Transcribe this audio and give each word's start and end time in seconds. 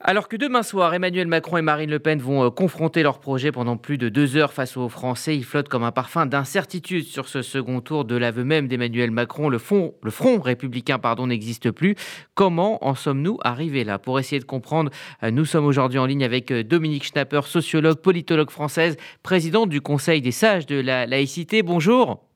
Alors 0.00 0.28
que 0.28 0.36
demain 0.36 0.62
soir, 0.62 0.94
Emmanuel 0.94 1.26
Macron 1.26 1.56
et 1.56 1.62
Marine 1.62 1.90
Le 1.90 1.98
Pen 1.98 2.20
vont 2.20 2.44
euh, 2.44 2.50
confronter 2.50 3.02
leur 3.02 3.18
projet 3.18 3.50
pendant 3.50 3.76
plus 3.76 3.98
de 3.98 4.08
deux 4.08 4.36
heures 4.36 4.52
face 4.52 4.76
aux 4.76 4.88
Français, 4.88 5.36
il 5.36 5.44
flotte 5.44 5.68
comme 5.68 5.82
un 5.82 5.90
parfum 5.90 6.24
d'incertitude 6.24 7.04
sur 7.04 7.26
ce 7.26 7.42
second 7.42 7.80
tour 7.80 8.04
de 8.04 8.14
l'aveu 8.14 8.44
même 8.44 8.68
d'Emmanuel 8.68 9.10
Macron. 9.10 9.48
Le, 9.48 9.58
fond, 9.58 9.94
le 10.04 10.12
front 10.12 10.38
républicain 10.40 11.00
pardon, 11.00 11.26
n'existe 11.26 11.72
plus. 11.72 11.96
Comment 12.36 12.86
en 12.86 12.94
sommes-nous 12.94 13.38
arrivés 13.42 13.82
là? 13.82 13.98
Pour 13.98 14.20
essayer 14.20 14.38
de 14.38 14.44
comprendre, 14.44 14.92
euh, 15.24 15.32
nous 15.32 15.44
sommes 15.44 15.66
aujourd'hui 15.66 15.98
en 15.98 16.06
ligne 16.06 16.22
avec 16.22 16.52
euh, 16.52 16.62
Dominique 16.62 17.02
Schnapper, 17.02 17.40
sociologue, 17.44 17.98
politologue 17.98 18.50
française, 18.50 18.96
présidente 19.24 19.68
du 19.68 19.80
Conseil 19.80 20.22
des 20.22 20.30
sages 20.30 20.66
de 20.66 20.80
la 20.80 21.06
laïcité. 21.06 21.64
Bonjour. 21.64 22.27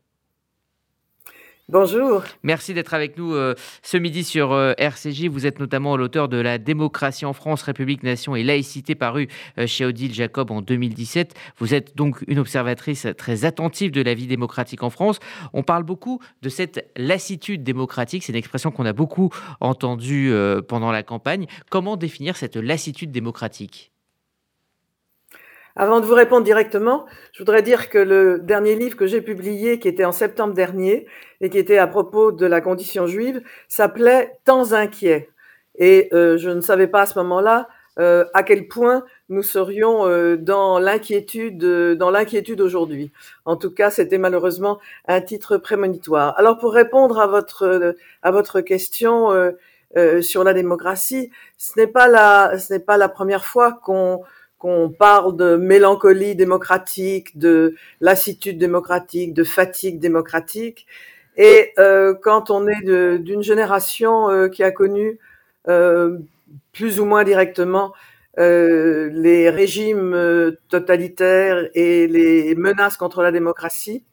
Bonjour. 1.68 2.24
Merci 2.42 2.74
d'être 2.74 2.92
avec 2.92 3.16
nous 3.16 3.34
euh, 3.34 3.54
ce 3.82 3.96
midi 3.96 4.24
sur 4.24 4.52
euh, 4.52 4.72
RCJ. 4.79 5.26
Vous 5.29 5.46
êtes 5.46 5.61
notamment 5.61 5.96
l'auteur 5.96 6.29
de 6.29 6.36
La 6.36 6.58
démocratie 6.58 7.24
en 7.24 7.32
France, 7.32 7.62
République, 7.62 8.02
Nation 8.02 8.34
et 8.34 8.42
laïcité, 8.42 8.96
paru 8.96 9.29
euh, 9.58 9.68
chez 9.68 9.85
Odile 9.85 10.12
Jacob 10.12 10.50
en 10.50 10.61
2017. 10.61 11.35
Vous 11.58 11.72
êtes 11.72 11.96
donc 11.96 12.25
une 12.26 12.40
observatrice 12.40 13.07
très 13.16 13.44
attentive 13.44 13.93
de 13.93 14.02
la 14.02 14.12
vie 14.12 14.26
démocratique 14.26 14.82
en 14.82 14.90
France. 14.90 15.21
On 15.52 15.62
parle 15.62 15.85
beaucoup 15.85 16.21
de 16.43 16.48
cette 16.48 16.90
lassitude 16.96 17.63
démocratique. 17.63 18.24
C'est 18.24 18.32
une 18.32 18.38
expression 18.38 18.72
qu'on 18.72 18.85
a 18.85 18.93
beaucoup 18.93 19.30
entendue 19.60 20.35
pendant 20.68 20.90
la 20.90 21.04
campagne. 21.04 21.46
Comment 21.71 21.96
définir 21.96 22.36
cette 22.36 22.57
lassitude 22.57 23.13
démocratique? 23.13 23.91
Avant 25.76 26.00
de 26.00 26.07
vous 26.07 26.14
répondre 26.14 26.44
directement, 26.44 27.07
je 27.32 27.39
voudrais 27.39 27.62
dire 27.62 27.89
que 27.89 27.99
le 27.99 28.39
dernier 28.39 28.76
livre 28.76 28.96
que 28.96 29.07
j'ai 29.07 29.22
publié, 29.22 29.79
qui 29.79 29.89
était 29.89 30.04
en 30.04 30.13
septembre 30.13 30.54
dernier, 30.54 31.07
et 31.40 31.50
qui 31.50 31.58
était 31.58 31.79
à 31.79 31.86
propos 31.86 32.30
de 32.33 32.47
la 32.47 32.61
condition 32.61 33.06
juive, 33.06 33.42
s'appelait 33.69 34.39
Temps 34.44 34.72
inquiets. 34.72 35.30
Et 35.77 36.08
euh, 36.12 36.36
je 36.36 36.50
ne 36.50 36.61
savais 36.61 36.86
pas 36.86 37.03
à 37.03 37.06
ce 37.06 37.19
moment-là 37.20 37.69
euh, 37.98 38.25
à 38.33 38.42
quel 38.42 38.69
point 38.69 39.05
nous 39.28 39.42
serions 39.42 40.06
euh, 40.06 40.36
dans 40.36 40.78
l'inquiétude, 40.78 41.58
dans 41.96 42.11
l'inquiétude 42.11 42.61
aujourd'hui. 42.61 43.11
En 43.44 43.56
tout 43.56 43.70
cas, 43.70 43.91
c'était 43.91 44.18
malheureusement 44.18 44.78
un 45.08 45.20
titre 45.20 45.56
prémonitoire. 45.56 46.34
Alors, 46.39 46.58
pour 46.58 46.72
répondre 46.72 47.18
à 47.18 47.27
votre 47.27 47.96
à 48.22 48.30
votre 48.30 48.61
question 48.61 49.30
sur 50.22 50.42
la 50.42 50.55
démocratie, 50.55 51.30
ce 51.58 51.78
n'est 51.78 51.86
pas 51.86 52.08
la 52.08 52.58
ce 52.58 52.72
n'est 52.72 52.80
pas 52.80 52.96
la 52.96 53.08
première 53.08 53.44
fois 53.44 53.72
qu'on 53.72 54.22
qu'on 54.62 54.91
parle 54.96 55.36
de 55.36 55.56
mélancolie 55.56 56.36
démocratique, 56.36 57.36
de 57.36 57.74
lassitude 58.00 58.58
démocratique, 58.58 59.34
de 59.34 59.42
fatigue 59.42 59.98
démocratique. 59.98 60.86
Et 61.36 61.72
euh, 61.80 62.14
quand 62.14 62.48
on 62.48 62.68
est 62.68 63.18
d'une 63.18 63.42
génération 63.42 64.30
euh, 64.30 64.48
qui 64.48 64.62
a 64.62 64.70
connu 64.70 65.18
euh, 65.66 66.16
plus 66.72 67.00
ou 67.00 67.06
moins 67.06 67.24
directement 67.24 67.92
les 68.38 69.50
régimes 69.50 70.16
totalitaires 70.70 71.68
et 71.74 72.06
les 72.06 72.55
menaces 72.55 72.96
contre 72.96 73.20
la 73.20 73.33
démocratie, 73.33 74.05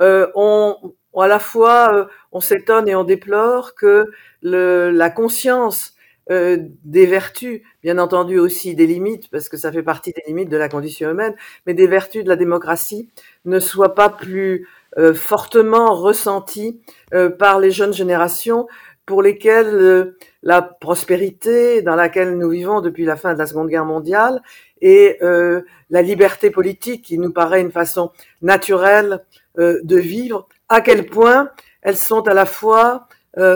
on, 0.00 0.74
à 1.16 1.28
la 1.28 1.38
fois 1.38 2.08
on 2.32 2.40
s'étonne 2.40 2.88
et 2.88 2.96
on 2.96 3.04
déplore 3.04 3.76
que 3.76 4.10
le, 4.42 4.90
la 4.90 5.10
conscience 5.10 5.91
euh, 6.30 6.56
des 6.84 7.06
vertus, 7.06 7.62
bien 7.82 7.98
entendu 7.98 8.38
aussi 8.38 8.76
des 8.76 8.86
limites, 8.86 9.28
parce 9.30 9.48
que 9.48 9.56
ça 9.56 9.72
fait 9.72 9.82
partie 9.82 10.12
des 10.12 10.22
limites 10.28 10.48
de 10.48 10.56
la 10.56 10.68
condition 10.68 11.10
humaine, 11.10 11.34
mais 11.66 11.74
des 11.74 11.88
vertus 11.88 12.22
de 12.22 12.28
la 12.28 12.36
démocratie 12.36 13.08
ne 13.44 13.58
soient 13.58 13.96
pas 13.96 14.08
plus 14.08 14.68
euh, 14.98 15.14
fortement 15.14 15.94
ressenties 15.94 16.80
euh, 17.12 17.28
par 17.28 17.58
les 17.58 17.72
jeunes 17.72 17.92
générations 17.92 18.68
pour 19.04 19.20
lesquelles 19.20 20.14
la 20.44 20.62
prospérité 20.62 21.82
dans 21.82 21.96
laquelle 21.96 22.38
nous 22.38 22.50
vivons 22.50 22.80
depuis 22.80 23.04
la 23.04 23.16
fin 23.16 23.34
de 23.34 23.38
la 23.38 23.46
Seconde 23.46 23.68
Guerre 23.68 23.84
mondiale 23.84 24.42
et 24.80 25.18
la 25.20 26.02
liberté 26.02 26.50
politique 26.50 27.02
qui 27.02 27.18
nous 27.18 27.32
paraît 27.32 27.60
une 27.60 27.72
façon 27.72 28.12
naturelle 28.42 29.24
de 29.56 29.96
vivre, 29.96 30.46
à 30.68 30.80
quel 30.80 31.06
point 31.06 31.50
elles 31.82 31.96
sont 31.96 32.28
à 32.28 32.32
la 32.32 32.46
fois 32.46 33.08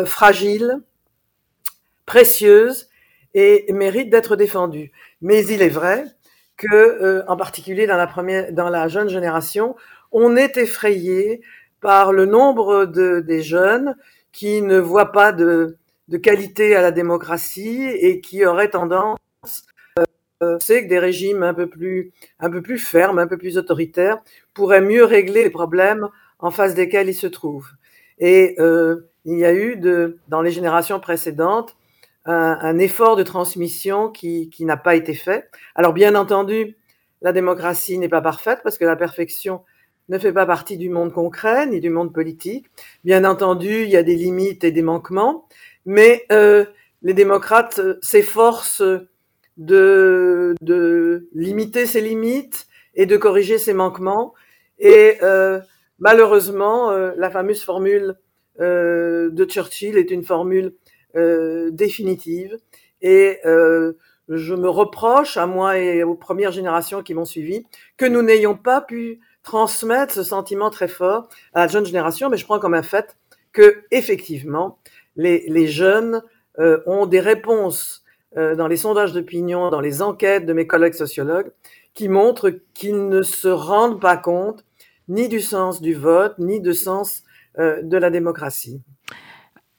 fragiles, 0.05 0.81
précieuse 2.07 2.89
et 3.35 3.67
mérite 3.73 4.11
d'être 4.11 4.37
défendue. 4.37 4.93
Mais 5.21 5.45
il 5.47 5.63
est 5.63 5.69
vrai 5.69 6.05
que, 6.57 6.75
euh, 6.75 7.23
en 7.29 7.37
particulier 7.37 7.87
dans 7.87 7.97
la 7.97 8.07
première, 8.07 8.53
dans 8.53 8.71
la 8.71 8.89
jeune 8.89 9.09
génération, 9.09 9.77
on 10.13 10.37
est 10.37 10.57
effrayé 10.57 11.43
par 11.81 12.13
le 12.13 12.25
nombre 12.25 12.87
de, 12.87 13.21
des 13.21 13.43
jeunes 13.43 13.97
qui 14.33 14.63
ne 14.63 14.79
voient 14.79 15.13
pas 15.13 15.33
de, 15.33 15.77
de 16.09 16.17
qualité 16.17 16.75
à 16.77 16.81
la 16.83 16.91
démocratie 16.93 17.85
et 17.85 18.21
qui 18.21 18.45
auraient 18.47 18.71
tendance 18.71 19.19
euh, 20.43 20.59
c'est 20.61 20.85
que 20.85 20.89
des 20.89 20.99
régimes 20.99 21.43
un 21.43 21.55
peu 21.55 21.67
plus 21.67 22.13
un 22.41 22.51
peu 22.51 22.61
plus 22.61 22.79
fermes, 22.79 23.19
un 23.19 23.27
peu 23.27 23.39
plus 23.39 23.57
autoritaires 23.57 24.19
pourraient 24.53 24.83
mieux 24.83 25.05
régler 25.05 25.45
les 25.45 25.51
problèmes 25.51 26.09
en 26.39 26.51
face 26.51 26.75
desquels 26.75 27.09
ils 27.09 27.15
se 27.15 27.27
trouvent. 27.27 27.71
Et 28.19 28.55
euh, 28.59 29.09
il 29.25 29.39
y 29.39 29.47
a 29.47 29.55
eu 29.55 29.77
de 29.77 30.19
dans 30.29 30.43
les 30.43 30.51
générations 30.51 31.01
précédentes 31.01 31.75
un, 32.27 32.79
effort 32.79 33.17
de 33.17 33.23
transmission 33.23 34.11
qui, 34.11 34.51
qui 34.51 34.65
n'a 34.65 34.77
pas 34.77 34.97
été 34.97 35.15
fait. 35.15 35.49
Alors 35.75 35.93
bien 35.93 36.15
entendu, 36.15 36.77
la 37.23 37.33
démocratie 37.33 37.99
n'est 37.99 38.09
pas 38.09 38.21
parfaite 38.21 38.61
parce 38.63 38.79
que 38.79 38.85
la 38.85 38.97
perfection 38.97 39.63
ne 40.09 40.19
fait 40.19 40.33
pas 40.33 40.47
partie 40.47 40.77
du 40.77 40.89
monde 40.89 41.13
concret 41.13 41.67
ni 41.67 41.81
du 41.81 41.91
monde 41.91 42.13
politique. 42.13 42.67
Bien 43.05 43.25
entendu, 43.25 43.83
il 43.83 43.91
y 43.91 43.97
a 43.97 44.03
des 44.03 44.17
limites 44.17 44.65
et 44.65 44.71
des 44.71 44.83
manquements, 44.83 45.49
mais 45.85 46.25
euh, 46.33 46.65
les 47.03 47.15
démocrates 47.15 47.81
s'efforcent 48.03 48.83
de, 49.57 50.55
de 50.61 51.29
limiter 51.35 51.87
ces 51.87 52.01
limites 52.01 52.67
et 52.95 53.07
de 53.07 53.17
corriger 53.17 53.59
ces 53.59 53.75
manquements. 53.75 54.35
Et 54.79 55.19
euh, 55.23 55.61
malheureusement, 55.99 56.91
euh, 56.91 57.13
la 57.17 57.31
fameuse 57.31 57.63
formule 57.63 58.17
euh, 58.61 59.31
de 59.31 59.45
Churchill 59.45 59.99
est 59.99 60.11
une 60.11 60.25
formule 60.25 60.75
définitive. 61.71 62.59
Et 63.03 63.39
euh, 63.45 63.93
je 64.29 64.55
me 64.55 64.69
reproche, 64.69 65.37
à 65.37 65.47
moi 65.47 65.79
et 65.79 66.03
aux 66.03 66.15
premières 66.15 66.53
générations 66.53 67.03
qui 67.03 67.15
m'ont 67.15 67.25
suivi, 67.25 67.65
que 67.97 68.07
nous 68.07 68.23
n'ayons 68.23 68.57
pas 68.57 68.81
pu 68.81 69.21
transmettre 69.43 70.13
ce 70.13 70.23
sentiment 70.23 70.71
très 70.71 70.89
fort 70.89 71.29
à 71.55 71.61
la 71.61 71.69
jeune 71.69 71.87
génération, 71.87 72.29
mais 72.29 72.37
je 72.37 72.45
prends 72.45 72.59
comme 72.59 72.75
un 72.75 72.83
fait 72.83 73.17
que 73.53 73.85
effectivement 73.91 74.79
les, 75.15 75.45
les 75.49 75.69
jeunes 75.69 76.23
euh, 76.59 76.81
ont 76.87 77.07
des 77.07 77.21
réponses 77.21 78.03
dans 78.35 78.67
les 78.67 78.77
sondages 78.77 79.15
d'opinion, 79.15 79.71
dans 79.71 79.81
les 79.81 80.03
enquêtes 80.03 80.45
de 80.45 80.53
mes 80.53 80.67
collègues 80.67 80.93
sociologues, 80.93 81.51
qui 81.95 82.11
montrent 82.11 82.51
qu'ils 82.75 83.09
ne 83.09 83.23
se 83.23 83.49
rendent 83.49 83.99
pas 83.99 84.19
compte 84.19 84.63
ni 85.09 85.29
du 85.29 85.41
sens 85.41 85.81
du 85.81 85.95
vote, 85.95 86.35
ni 86.39 86.61
du 86.61 86.75
sens 86.75 87.23
de 87.57 87.97
la 87.97 88.11
démocratie. 88.11 88.83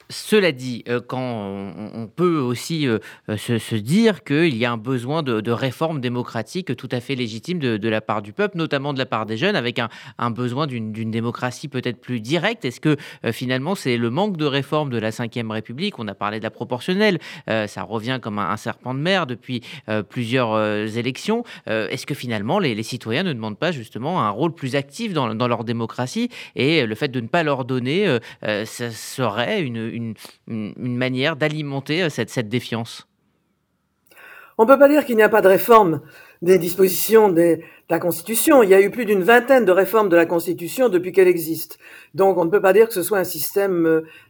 Cela 0.10 0.54
dit, 0.54 0.84
euh, 0.88 1.02
quand 1.06 1.20
on, 1.20 2.08
peut 2.08 2.38
aussi 2.38 2.88
euh, 2.88 3.00
euh, 3.30 3.38
se, 3.38 3.76
dire 3.76 4.24
qu'il 4.24 4.56
y 4.56 4.64
a 4.64 4.72
un 4.72 4.78
besoin 4.78 5.22
de, 5.22 5.52
réformes 5.52 6.00
démocratiques 6.00 6.76
tout 6.78 6.88
à 6.92 7.00
fait 7.00 7.16
légitimes 7.16 7.60
de, 7.60 7.90
la 7.90 8.02
part 8.02 8.22
du 8.22 8.32
peuple, 8.32 8.58
notamment 8.58 8.94
de 8.94 9.00
la 9.00 9.06
part 9.06 9.26
des 9.26 9.38
jeunes, 9.38 9.56
avec 9.56 9.80
un, 9.80 10.32
besoin 10.32 10.68
d'une 10.68 11.12
démocratie 11.12 11.68
peut-être 11.68 12.00
plus 12.00 12.20
directe, 12.20 12.66
est-ce 12.66 12.80
que 12.80 12.98
finalement 13.32 13.76
c'est 13.76 13.98
le 13.98 14.10
manque 14.10 14.38
de 14.38 14.46
réforme 14.46 14.90
de 14.90 14.98
la 14.98 15.10
Ve 15.10 15.50
République? 15.50 16.00
On 16.00 16.08
a 16.08 16.14
parlé 16.14 16.40
de 16.40 16.44
la 16.44 16.52
proportionnelle, 16.52 17.20
ça 17.48 17.84
revient 17.84 18.20
comme 18.22 18.40
un, 18.40 18.58
serpent 18.58 18.94
de 18.94 19.00
mer 19.00 19.26
depuis 19.26 19.62
plusieurs 20.10 20.58
élections. 20.98 21.44
est-ce 21.66 22.06
que 22.06 22.14
finalement 22.14 22.60
les, 22.60 22.84
citoyens 22.84 23.24
ne 23.24 23.34
demandent 23.34 23.60
pas 23.60 23.72
justement 23.72 24.22
un 24.22 24.30
rôle 24.30 24.54
plus 24.54 24.76
actif 24.76 25.14
dans, 25.14 25.48
leur 25.48 25.64
démocratie? 25.64 26.30
Et 26.56 26.86
le 26.86 26.96
fait 26.96 27.10
de 27.10 27.22
ne 27.22 27.28
pas 27.28 27.44
leur 27.44 27.66
donner, 27.66 28.18
ça 28.42 28.92
serait 28.92 29.62
une, 29.62 29.97
manière 30.48 31.36
d'alimenter 31.36 32.04
euh, 32.04 32.10
cette, 32.10 32.50
défiance? 32.50 33.08
On 34.58 34.64
ne 34.64 34.68
peut 34.68 34.80
pas 34.80 34.90
dire 34.90 35.06
qu'il 35.06 35.16
n'y 35.16 35.24
a 35.24 35.30
pas 35.30 35.42
de 35.42 35.48
réforme 35.48 36.02
des 36.42 36.58
dispositions 36.58 37.30
de 37.30 37.60
la 37.90 38.00
Constitution. 38.00 38.64
Il 38.64 38.70
y 38.70 38.74
a 38.74 38.82
eu 38.82 38.90
plus 38.90 39.06
d'une 39.06 39.24
vingtaine 39.24 39.66
de 39.66 39.72
réformes 39.72 40.10
de 40.10 40.16
la 40.16 40.26
Constitution 40.26 40.90
depuis 40.90 41.12
qu'elle 41.12 41.28
existe. 41.28 41.78
Donc 42.16 42.38
on 42.38 42.46
ne 42.46 42.50
peut 42.50 42.62
pas 42.62 42.74
dire 42.74 42.88
que 42.88 42.94
ce 42.94 43.04
soit 43.04 43.20
un 43.20 43.24
système, 43.24 43.86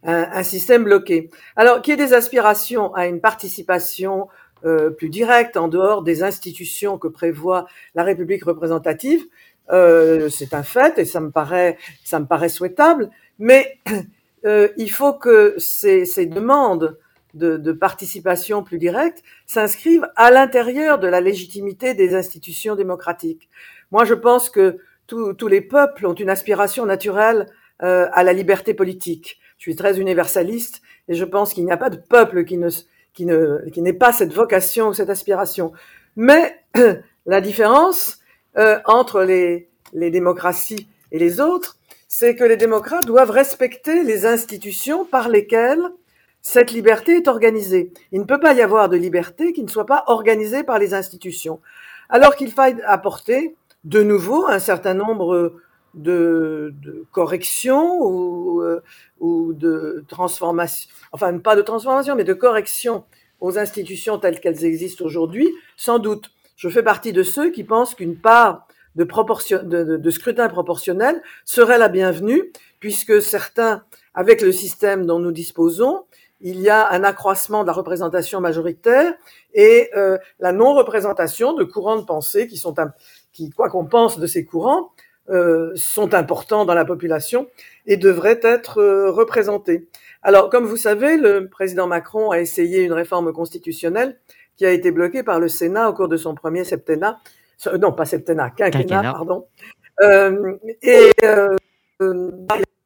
euh, 0.06 0.80
bloqué. 0.80 1.30
Alors 1.56 1.82
qu'il 1.82 1.98
y 1.98 2.02
ait 2.02 2.06
des 2.06 2.14
aspirations 2.14 2.94
à 2.94 3.08
une 3.08 3.22
participation 3.22 4.28
euh, 4.66 4.90
plus 4.90 5.10
directe 5.10 5.56
en 5.56 5.70
dehors 5.70 6.02
des 6.02 6.24
institutions 6.24 6.98
que 6.98 7.08
prévoit 7.08 7.66
la 7.96 8.04
République 8.04 8.44
représentative, 8.44 9.26
c'est 9.70 10.54
un 10.54 10.64
fait 10.64 10.98
et 10.98 11.06
ça 11.06 11.20
me 11.20 11.30
paraît, 11.30 11.78
ça 12.04 12.20
me 12.20 12.26
paraît 12.26 12.50
souhaitable. 12.50 13.10
Mais 13.40 13.78
euh, 14.46 14.70
il 14.78 14.92
faut 14.92 15.14
que 15.14 15.56
ces, 15.58 16.06
demandes 16.26 16.98
de, 17.34 17.72
participation 17.72 18.64
plus 18.64 18.78
directe 18.78 19.24
s'inscrivent 19.46 20.08
à 20.16 20.32
l'intérieur 20.32 21.00
de 21.00 21.08
la 21.08 21.22
légitimité 21.22 21.94
des 21.94 22.16
institutions 22.16 22.76
démocratiques. 22.76 23.50
Moi, 23.92 24.06
je 24.06 24.14
pense 24.14 24.50
que 24.50 24.78
tous 25.08 25.48
les 25.48 25.62
peuples 25.62 26.06
ont 26.06 26.14
une 26.14 26.30
aspiration 26.30 26.86
naturelle 26.86 27.48
euh, 27.84 28.08
à 28.12 28.24
la 28.24 28.34
liberté 28.34 28.74
politique. 28.74 29.40
Je 29.58 29.64
suis 29.64 29.76
très 29.76 30.00
universaliste 30.00 30.82
et 31.08 31.14
je 31.14 31.26
pense 31.26 31.54
qu'il 31.54 31.66
n'y 31.66 31.72
a 31.72 31.78
pas 31.78 31.90
de 31.90 31.98
peuple 31.98 32.44
qui 32.44 32.58
ne, 32.58 32.70
qui 33.14 33.26
ne 33.26 33.70
qui 33.72 33.82
n'est 33.82 33.94
pas 33.94 34.12
cette 34.12 34.34
vocation 34.34 34.90
ou 34.90 34.94
cette 34.94 35.10
aspiration. 35.10 35.72
Mais 36.16 36.60
la 37.26 37.42
différence 37.42 38.20
euh, 38.58 38.80
entre 38.86 39.22
les, 39.22 39.70
les 39.94 40.10
démocraties 40.12 40.88
et 41.12 41.20
les 41.20 41.40
autres, 41.40 41.77
c'est 42.08 42.36
que 42.36 42.44
les 42.44 42.58
démocrates 42.58 43.06
doivent 43.06 43.32
respecter 43.32 44.04
les 44.04 44.26
institutions 44.26 45.06
par 45.06 45.30
lesquelles 45.30 45.84
cette 46.42 46.72
liberté 46.72 47.18
est 47.18 47.28
organisée. 47.28 47.92
Il 48.12 48.22
ne 48.22 48.26
peut 48.26 48.40
pas 48.40 48.54
y 48.54 48.62
avoir 48.62 48.88
de 48.88 48.96
liberté 48.96 49.52
qui 49.52 49.64
ne 49.64 49.68
soit 49.68 49.86
pas 49.86 50.06
organisée 50.08 50.64
par 50.64 50.80
les 50.80 50.94
institutions. 50.94 51.60
Alors 52.10 52.36
qu'il 52.36 52.52
faille 52.52 52.78
apporter 52.86 53.56
de 53.84 54.02
nouveau 54.02 54.46
un 54.48 54.60
certain 54.60 54.94
nombre 54.94 55.54
de, 55.94 56.74
de 56.82 57.06
corrections 57.12 58.02
ou, 58.02 58.62
euh, 58.62 58.82
ou 59.20 59.54
de 59.54 60.06
transformations, 60.08 60.90
enfin 61.12 61.38
pas 61.40 61.56
de 61.56 61.62
transformation, 61.62 62.16
mais 62.16 62.24
de 62.24 62.34
corrections 62.34 63.04
aux 63.40 63.58
institutions 63.58 64.18
telles 64.18 64.40
qu'elles 64.40 64.66
existent 64.66 65.06
aujourd'hui, 65.06 65.50
sans 65.76 66.00
doute. 66.00 66.32
Je 66.56 66.70
fais 66.70 66.84
partie 66.84 67.14
de 67.14 67.24
ceux 67.24 67.52
qui 67.52 67.64
pensent 67.64 67.94
qu'une 67.94 68.18
part 68.18 68.67
de, 68.98 69.04
proportion, 69.04 69.62
de, 69.64 69.98
de, 69.98 70.10
scrutin 70.10 70.50
proportionnel 70.50 71.22
serait 71.46 71.78
la 71.78 71.88
bienvenue, 71.88 72.52
puisque 72.80 73.22
certains, 73.22 73.84
avec 74.14 74.42
le 74.42 74.52
système 74.52 75.06
dont 75.06 75.20
nous 75.20 75.32
disposons, 75.32 76.04
il 76.42 76.60
y 76.60 76.70
a 76.70 76.90
un 76.92 77.04
accroissement 77.04 77.62
de 77.62 77.68
la 77.68 77.74
représentation 77.74 78.42
majoritaire 78.42 79.14
et 79.54 79.90
euh, 79.96 80.18
la 80.40 80.52
non-représentation 80.52 81.54
de 81.54 81.64
courants 81.64 81.98
de 81.98 82.06
pensée 82.06 82.48
qui 82.48 82.58
sont, 82.58 82.76
qui, 83.34 83.50
quoi 83.52 83.70
qu'on 83.70 83.86
pense 83.86 84.20
de 84.20 84.28
ces 84.28 84.46
courants, 84.46 84.92
euh, 85.30 85.72
sont 85.76 86.14
importants 86.14 86.66
dans 86.66 86.74
la 86.74 86.86
population 86.86 87.48
et 87.86 87.98
devraient 87.98 88.40
être 88.44 88.80
euh, 88.80 89.12
représentés. 89.12 89.88
Alors, 90.24 90.50
comme 90.50 90.66
vous 90.66 90.78
savez, 90.78 91.18
le 91.18 91.50
président 91.50 91.86
Macron 91.86 92.32
a 92.32 92.40
essayé 92.40 92.82
une 92.82 92.94
réforme 92.94 93.34
constitutionnelle 93.34 94.18
qui 94.56 94.66
a 94.66 94.72
été 94.72 94.92
bloquée 94.92 95.24
par 95.24 95.40
le 95.40 95.50
Sénat 95.50 95.90
au 95.90 95.94
cours 95.94 96.08
de 96.08 96.18
son 96.18 96.34
premier 96.34 96.64
septennat, 96.64 97.20
non 97.80 97.92
pas 97.92 98.06
septennat, 98.06 98.52
quinquennat, 98.52 99.02
pardon, 99.02 99.48
euh, 100.02 100.58
et 100.82 101.12
euh, 101.24 101.56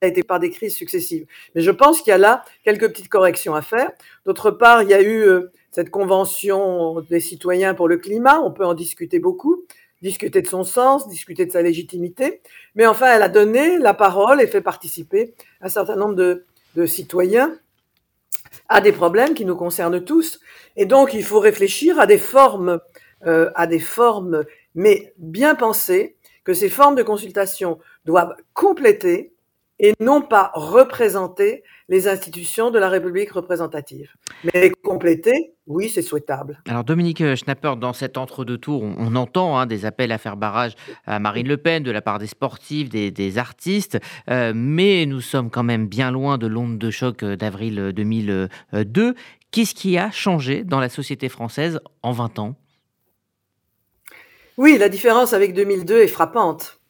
a 0.02 0.08
été 0.08 0.24
par 0.24 0.40
des 0.40 0.50
crises 0.50 0.76
successives. 0.76 1.26
Mais 1.54 1.62
je 1.62 1.72
pense 1.72 2.02
qu'il 2.02 2.12
y 2.12 2.14
a 2.14 2.18
là 2.18 2.44
quelques 2.64 2.90
petites 2.90 3.10
corrections 3.10 3.54
à 3.54 3.62
faire. 3.62 3.92
D'autre 4.26 4.52
part, 4.52 4.82
il 4.84 4.90
y 4.90 4.94
a 4.94 5.02
eu 5.02 5.22
euh, 5.22 5.52
cette 5.72 5.90
convention 5.90 7.02
des 7.10 7.20
citoyens 7.20 7.74
pour 7.74 7.88
le 7.88 7.98
climat, 7.98 8.40
on 8.40 8.52
peut 8.52 8.66
en 8.66 8.74
discuter 8.74 9.20
beaucoup 9.20 9.66
discuter 10.02 10.42
de 10.42 10.48
son 10.48 10.64
sens, 10.64 11.08
discuter 11.08 11.46
de 11.46 11.52
sa 11.52 11.62
légitimité, 11.62 12.42
mais 12.76 12.86
enfin, 12.86 13.08
elle 13.14 13.22
a 13.22 13.30
donné 13.30 13.78
la 13.78 13.94
parole 13.94 14.42
et 14.42 14.48
fait 14.48 14.62
participer 14.62 15.34
un 15.62 15.70
certain 15.70 15.96
nombre 15.96 16.16
de, 16.16 16.46
de 16.76 16.86
citoyens 16.86 17.56
à 18.68 18.82
des 18.82 18.92
problèmes 18.92 19.34
qui 19.34 19.46
nous 19.46 19.56
concernent 19.56 20.04
tous. 20.04 20.40
Et 20.76 20.86
donc, 20.86 21.14
il 21.14 21.24
faut 21.24 21.40
réfléchir 21.40 22.00
à 22.00 22.08
des 22.08 22.18
formes, 22.18 22.80
euh, 23.26 23.52
à 23.56 23.68
des 23.68 23.80
formes, 23.80 24.44
mais 24.76 25.14
bien 25.18 25.56
pensées, 25.56 26.16
que 26.44 26.54
ces 26.54 26.70
formes 26.70 26.96
de 26.96 27.04
consultation 27.04 27.80
doivent 28.06 28.36
compléter 28.54 29.34
et 29.82 29.94
non 30.00 30.22
pas 30.22 30.52
représenter 30.54 31.64
les 31.90 32.08
institutions 32.08 32.70
de 32.70 32.78
la 32.78 32.88
République 32.88 33.32
représentative. 33.32 34.14
Mais 34.44 34.70
compléter, 34.84 35.56
oui, 35.66 35.90
c'est 35.90 36.04
souhaitable. 36.04 36.62
Alors 36.70 36.84
Dominique 36.84 37.36
Schnapper, 37.36 37.74
dans 37.80 37.92
cet 37.92 38.18
entre-deux 38.18 38.60
tours, 38.60 38.84
on, 38.84 39.16
entend 39.16 39.58
hein, 39.58 39.66
des 39.66 39.86
appels 39.86 40.12
à 40.12 40.20
faire 40.20 40.38
barrage 40.38 40.74
à 41.06 41.20
Marine 41.20 41.48
Le 41.48 41.58
Pen 41.58 41.82
de 41.82 41.92
la 41.92 42.02
part 42.02 42.20
des 42.20 42.28
sportifs, 42.28 42.90
des, 42.90 43.38
artistes, 43.40 44.00
euh, 44.30 44.54
mais 44.56 45.06
nous 45.08 45.20
sommes 45.20 45.50
quand 45.50 45.64
même 45.64 45.88
bien 45.88 46.12
loin 46.12 46.38
de 46.38 46.48
l'onde 46.48 46.78
de 46.78 46.92
choc 46.92 47.26
d'avril 47.26 47.92
2002. 47.94 49.16
Qu'est-ce 49.50 49.74
qui 49.74 49.98
a 49.98 50.12
changé 50.12 50.64
dans 50.64 50.80
la 50.80 50.90
société 50.90 51.28
française 51.28 51.82
en 52.04 52.12
20 52.12 52.40
ans? 52.40 52.56
Oui, 54.62 54.78
la 54.78 54.90
différence 54.90 55.34
avec 55.34 55.56
2002 55.56 56.02
est 56.02 56.08
frappante. 56.08 56.82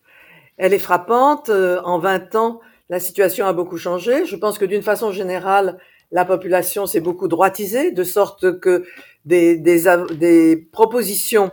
Elle 0.58 0.74
est 0.74 0.78
frappante. 0.78 1.48
Euh, 1.48 1.80
en 1.86 2.00
20 2.00 2.36
ans, 2.36 2.60
la 2.90 3.00
situation 3.00 3.46
a 3.46 3.54
beaucoup 3.54 3.78
changé. 3.78 4.26
Je 4.26 4.36
pense 4.36 4.58
que 4.58 4.66
d'une 4.66 4.82
façon 4.82 5.14
générale, 5.14 5.78
la 6.12 6.26
population 6.26 6.86
s'est 6.86 7.00
beaucoup 7.00 7.30
droitisée, 7.30 7.94
de 7.94 8.04
sorte 8.04 8.60
que 8.60 8.84
des, 9.24 9.56
des, 9.56 10.68
propositions 10.74 11.50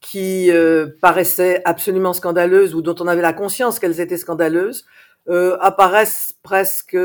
qui 0.00 0.50
euh, 0.50 0.86
paraissaient 1.02 1.60
absolument 1.66 2.14
scandaleuses 2.14 2.74
ou 2.74 2.80
dont 2.80 2.96
on 2.98 3.06
avait 3.06 3.20
la 3.20 3.34
conscience 3.34 3.78
qu'elles 3.78 4.00
étaient 4.00 4.16
scandaleuses 4.16 4.86
euh, 5.28 5.58
apparaissent 5.60 6.32
presque 6.42 6.96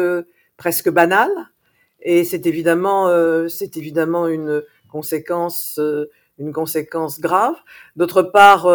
presque 0.56 0.89
banales. 0.89 1.50
Et 2.00 2.24
c'est 2.24 2.45
évidemment 2.45 3.09
euh, 3.09 3.50
c'est 3.50 3.75
évidemment 3.75 4.30
une 4.30 4.63
conséquence 4.89 5.81
une 6.39 6.51
conséquence 6.51 7.19
grave. 7.19 7.56
D'autre 7.95 8.24
part, 8.24 8.68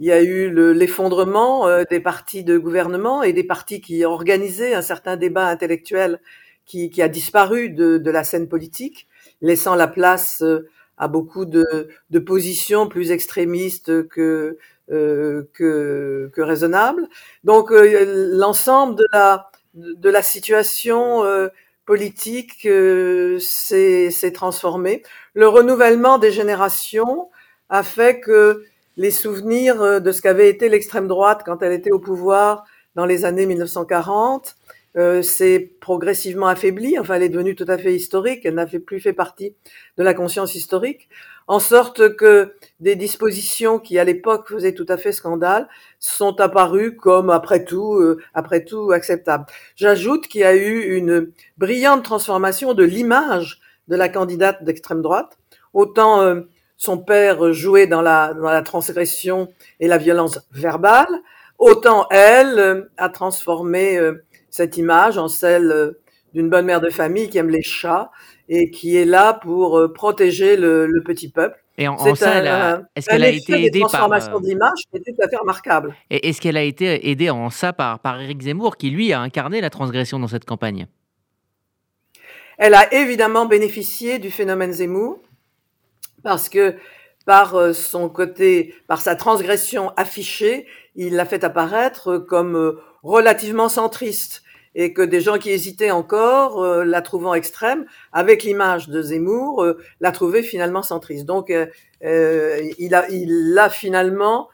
il 0.00 0.06
y 0.06 0.12
a 0.12 0.22
eu 0.22 0.50
l'effondrement 0.74 1.66
euh, 1.66 1.82
des 1.90 2.00
partis 2.00 2.44
de 2.44 2.56
gouvernement 2.56 3.22
et 3.22 3.32
des 3.32 3.44
partis 3.44 3.80
qui 3.80 4.04
organisaient 4.04 4.74
un 4.74 4.82
certain 4.82 5.16
débat 5.16 5.46
intellectuel 5.46 6.20
qui, 6.66 6.90
qui 6.90 7.02
a 7.02 7.08
disparu 7.08 7.70
de, 7.70 7.98
de, 7.98 8.10
la 8.10 8.24
scène 8.24 8.48
politique, 8.48 9.08
laissant 9.40 9.74
la 9.74 9.88
place 9.88 10.42
euh, 10.42 10.68
à 10.98 11.08
beaucoup 11.08 11.44
de, 11.44 11.88
de 12.10 12.18
positions 12.18 12.88
plus 12.88 13.10
extrémistes 13.10 14.06
que, 14.08 14.58
euh, 14.90 15.48
que, 15.52 16.30
que 16.32 16.40
raisonnables. 16.40 17.08
Donc 17.42 17.72
euh, 17.72 18.28
l'ensemble 18.36 18.94
de 18.96 19.06
la, 19.12 19.50
de 19.74 20.10
la 20.10 20.22
situation 20.22 21.24
politique 21.88 22.68
s'est 23.40 24.32
transformé. 24.34 25.02
Le 25.32 25.48
renouvellement 25.48 26.18
des 26.18 26.30
générations 26.30 27.30
a 27.70 27.82
fait 27.82 28.20
que 28.20 28.62
les 28.98 29.10
souvenirs 29.10 29.80
euh, 29.80 29.98
de 29.98 30.12
ce 30.12 30.20
qu'avait 30.20 30.50
été 30.50 30.68
l'extrême 30.68 31.08
droite 31.08 31.40
quand 31.46 31.62
elle 31.62 31.72
était 31.72 31.90
au 31.90 31.98
pouvoir 31.98 32.66
dans 32.94 33.06
les 33.06 33.24
années 33.24 33.46
1940 33.46 34.56
euh, 34.96 35.22
s'est 35.22 35.72
progressivement 35.80 36.48
affaibli. 36.48 36.98
Enfin, 36.98 37.14
elle 37.14 37.22
est 37.22 37.30
devenue 37.30 37.54
tout 37.54 37.66
à 37.68 37.78
fait 37.78 37.94
historique. 37.94 38.44
Elle 38.44 38.56
n'a 38.56 38.66
plus 38.66 39.00
fait 39.00 39.14
partie 39.14 39.54
de 39.96 40.02
la 40.02 40.12
conscience 40.12 40.54
historique, 40.54 41.08
en 41.48 41.58
sorte 41.58 42.14
que 42.16 42.54
des 42.78 42.94
dispositions 42.94 43.78
qui 43.78 43.98
à 43.98 44.04
l'époque 44.04 44.48
faisaient 44.48 44.74
tout 44.74 44.86
à 44.88 44.96
fait 44.96 45.12
scandale 45.12 45.68
sont 45.98 46.40
apparues 46.40 46.94
comme 46.94 47.30
après 47.30 47.64
tout, 47.64 47.94
euh, 47.94 48.20
après 48.34 48.64
tout 48.64 48.92
acceptables. 48.92 49.46
J'ajoute 49.74 50.28
qu'il 50.28 50.42
y 50.42 50.44
a 50.44 50.54
eu 50.54 50.94
une 50.96 51.32
brillante 51.56 52.04
transformation 52.04 52.74
de 52.74 52.84
l'image 52.84 53.60
de 53.88 53.96
la 53.96 54.08
candidate 54.08 54.62
d'extrême 54.62 55.02
droite. 55.02 55.38
Autant 55.72 56.20
euh, 56.20 56.42
son 56.78 56.96
père 56.96 57.52
jouait 57.52 57.86
dans 57.86 58.00
la, 58.00 58.32
dans 58.32 58.44
la 58.44 58.62
transgression 58.62 59.52
et 59.80 59.88
la 59.88 59.98
violence 59.98 60.40
verbale, 60.52 61.08
autant 61.58 62.06
elle 62.10 62.58
euh, 62.58 62.82
a 62.96 63.08
transformé 63.08 63.98
euh, 63.98 64.24
cette 64.48 64.76
image 64.76 65.18
en 65.18 65.28
celle 65.28 65.72
euh, 65.72 66.00
d'une 66.34 66.48
bonne 66.48 66.66
mère 66.66 66.80
de 66.80 66.88
famille 66.88 67.28
qui 67.28 67.38
aime 67.38 67.50
les 67.50 67.62
chats 67.62 68.10
et 68.48 68.70
qui 68.70 68.96
est 68.96 69.04
là 69.04 69.34
pour 69.34 69.92
protéger 69.94 70.56
le, 70.56 70.86
le 70.86 71.02
petit 71.02 71.30
peuple. 71.30 71.62
Et 71.80 71.86
en, 71.86 71.96
ça, 71.96 72.82
est-ce 72.96 73.08
qu'elle 73.08 73.22
a 73.22 73.30
été 73.30 73.64
aidée 73.64 73.82
par 73.90 74.08
de 74.08 74.46
l'image 74.46 74.80
qui 74.90 74.96
était 74.98 75.12
tout 75.12 75.22
à 75.22 75.28
fait 75.28 75.36
remarquable. 75.36 75.94
Et 76.10 76.28
est-ce 76.28 76.40
qu'elle 76.40 76.56
a 76.56 76.62
été 76.62 77.08
aidée 77.08 77.30
en 77.30 77.50
ça 77.50 77.72
par 77.72 78.00
par 78.00 78.20
Éric 78.20 78.42
Zemmour 78.42 78.76
qui 78.76 78.90
lui 78.90 79.12
a 79.12 79.20
incarné 79.20 79.60
la 79.60 79.70
transgression 79.70 80.18
dans 80.18 80.26
cette 80.26 80.44
campagne? 80.44 80.88
Elle 82.58 82.74
a 82.74 82.92
évidemment 82.92 83.46
bénéficié 83.46 84.18
du 84.18 84.32
phénomène 84.32 84.72
Zemmour 84.72 85.20
parce 86.24 86.48
que 86.48 86.74
par 87.24 87.54
euh, 87.54 87.72
son 87.72 88.08
côté, 88.08 88.74
par 88.88 89.00
sa 89.00 89.14
transgression 89.14 89.92
affichée, 89.96 90.66
il 90.96 91.14
l'a 91.14 91.26
fait 91.26 91.44
apparaître 91.44 92.18
comme 92.18 92.56
euh, 92.56 92.80
relativement 93.04 93.68
centriste 93.68 94.42
et 94.80 94.92
que 94.92 95.02
des 95.02 95.20
gens 95.20 95.38
qui 95.38 95.50
hésitaient 95.50 95.90
encore, 95.90 96.62
euh, 96.62 96.84
la 96.84 97.02
trouvant 97.02 97.34
extrême, 97.34 97.84
avec 98.12 98.44
l'image 98.44 98.88
de 98.88 99.02
Zemmour, 99.02 99.66
la 100.00 100.12
trouvaient 100.12 100.44
finalement 100.44 100.82
centriste. 100.82 101.26
Donc, 101.26 101.50
il 101.50 102.94
a, 102.94 103.10
il 103.10 103.58
a 103.58 103.68
finalement 103.70 104.48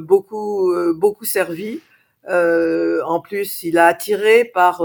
beaucoup, 0.00 0.74
beaucoup 0.94 1.24
servi. 1.24 1.80
en 2.28 3.20
plus, 3.20 3.62
il 3.62 3.78
a 3.78 3.86
attiré 3.86 4.44
par, 4.44 4.84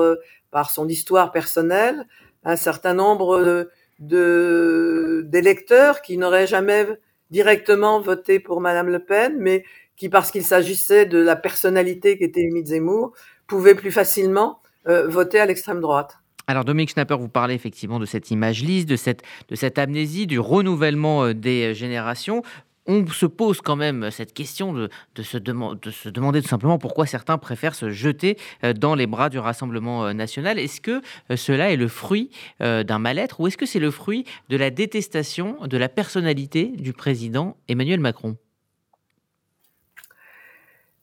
par 0.51 0.69
son 0.69 0.87
histoire 0.87 1.31
personnelle 1.31 2.05
un 2.43 2.55
certain 2.55 2.93
nombre 2.93 3.67
de, 3.99 5.23
d'électeurs 5.25 6.01
qui 6.01 6.17
n'auraient 6.17 6.47
jamais 6.47 6.85
directement 7.31 7.99
voté 7.99 8.39
pour 8.39 8.61
Madame 8.61 8.89
Le 8.89 8.99
Pen, 8.99 9.35
mais 9.39 9.63
qui, 9.97 10.09
parce 10.09 10.31
qu'il 10.31 10.43
s'agissait 10.43 11.05
de 11.05 11.17
la 11.17 11.35
personnalité 11.35 12.17
qui 12.17 12.25
était 12.25 12.41
Émile 12.41 12.65
Zemmour, 12.65 13.13
pouvaient 13.47 13.75
plus 13.75 13.91
facilement 13.91 14.59
euh, 14.59 14.64
voter 14.85 15.39
à 15.39 15.45
l'extrême 15.45 15.81
droite. 15.81 16.17
Alors 16.47 16.63
Dominique 16.63 16.91
Schnapper, 16.91 17.15
vous 17.15 17.27
parlez 17.27 17.55
effectivement 17.55 17.99
de 17.99 18.05
cette 18.05 18.29
image 18.29 18.63
lisse, 18.63 18.85
de 18.85 18.95
cette, 18.95 19.23
de 19.49 19.55
cette 19.55 19.79
amnésie, 19.79 20.27
du 20.27 20.39
renouvellement 20.39 21.25
euh, 21.25 21.33
des 21.33 21.73
générations. 21.73 22.43
on 22.85 23.07
se 23.07 23.25
pose 23.25 23.61
quand 23.61 23.75
même 23.75 24.11
cette 24.11 24.31
question 24.31 24.71
de, 24.71 24.89
se, 25.23 25.37
de 25.37 25.91
se, 25.91 26.09
demander 26.09 26.43
tout 26.43 26.47
simplement 26.47 26.77
pourquoi 26.77 27.07
certains 27.07 27.39
préfèrent 27.39 27.73
se 27.73 27.89
jeter 27.89 28.37
dans 28.77 28.93
les 28.93 29.07
bras 29.07 29.29
du 29.29 29.39
Rassemblement 29.39 30.13
national. 30.13 30.59
Est-ce 30.59 30.81
que 30.81 31.01
cela 31.35 31.71
est 31.71 31.77
le 31.77 31.87
fruit 31.87 32.29
d'un 32.59 32.99
mal-être 32.99 33.39
ou 33.39 33.47
est-ce 33.47 33.57
que 33.57 33.65
c'est 33.65 33.79
le 33.79 33.89
fruit 33.89 34.23
de 34.49 34.57
la 34.57 34.69
détestation 34.69 35.57
de 35.65 35.77
la 35.77 35.89
personnalité 35.89 36.73
du 36.77 36.93
président 36.93 37.57
Emmanuel 37.67 37.99
Macron? 37.99 38.37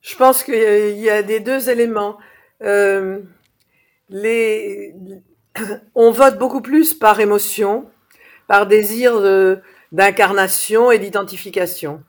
Je 0.02 0.14
pense 0.14 0.44
qu'il 0.44 1.00
y 1.00 1.10
a 1.10 1.24
des 1.24 1.40
deux 1.40 1.68
éléments. 1.68 2.16
Les, 4.12 4.94
on 5.94 6.10
vote 6.10 6.38
beaucoup 6.38 6.60
plus 6.60 6.94
par 6.94 7.18
émotion, 7.20 7.90
par 8.46 8.66
désir 8.66 9.20
d'incarnation 9.90 10.90
et 10.90 10.98
d'identification. 10.98 12.02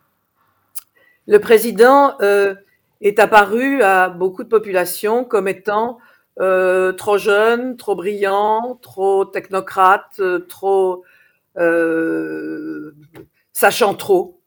Le 1.27 1.39
président 1.39 2.15
euh, 2.21 2.55
est 3.01 3.19
apparu 3.19 3.81
à 3.81 4.09
beaucoup 4.09 4.43
de 4.43 4.49
populations 4.49 5.23
comme 5.23 5.47
étant 5.47 5.99
euh, 6.39 6.91
trop 6.91 7.17
jeune, 7.17 7.77
trop 7.77 7.95
brillant, 7.95 8.77
trop 8.81 9.25
technocrate, 9.25 10.19
euh, 10.19 10.39
trop 10.39 11.03
sachant 13.53 13.93
trop, 13.93 14.39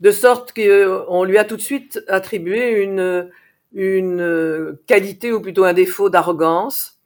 de 0.00 0.10
sorte 0.10 0.52
qu'on 0.52 1.22
lui 1.22 1.38
a 1.38 1.44
tout 1.44 1.56
de 1.56 1.62
suite 1.62 2.00
attribué 2.08 2.82
une, 2.82 3.30
une 3.72 4.76
qualité 4.88 5.32
ou 5.32 5.40
plutôt 5.40 5.62
un 5.62 5.72
défaut 5.72 6.10
d'arrogance 6.10 6.97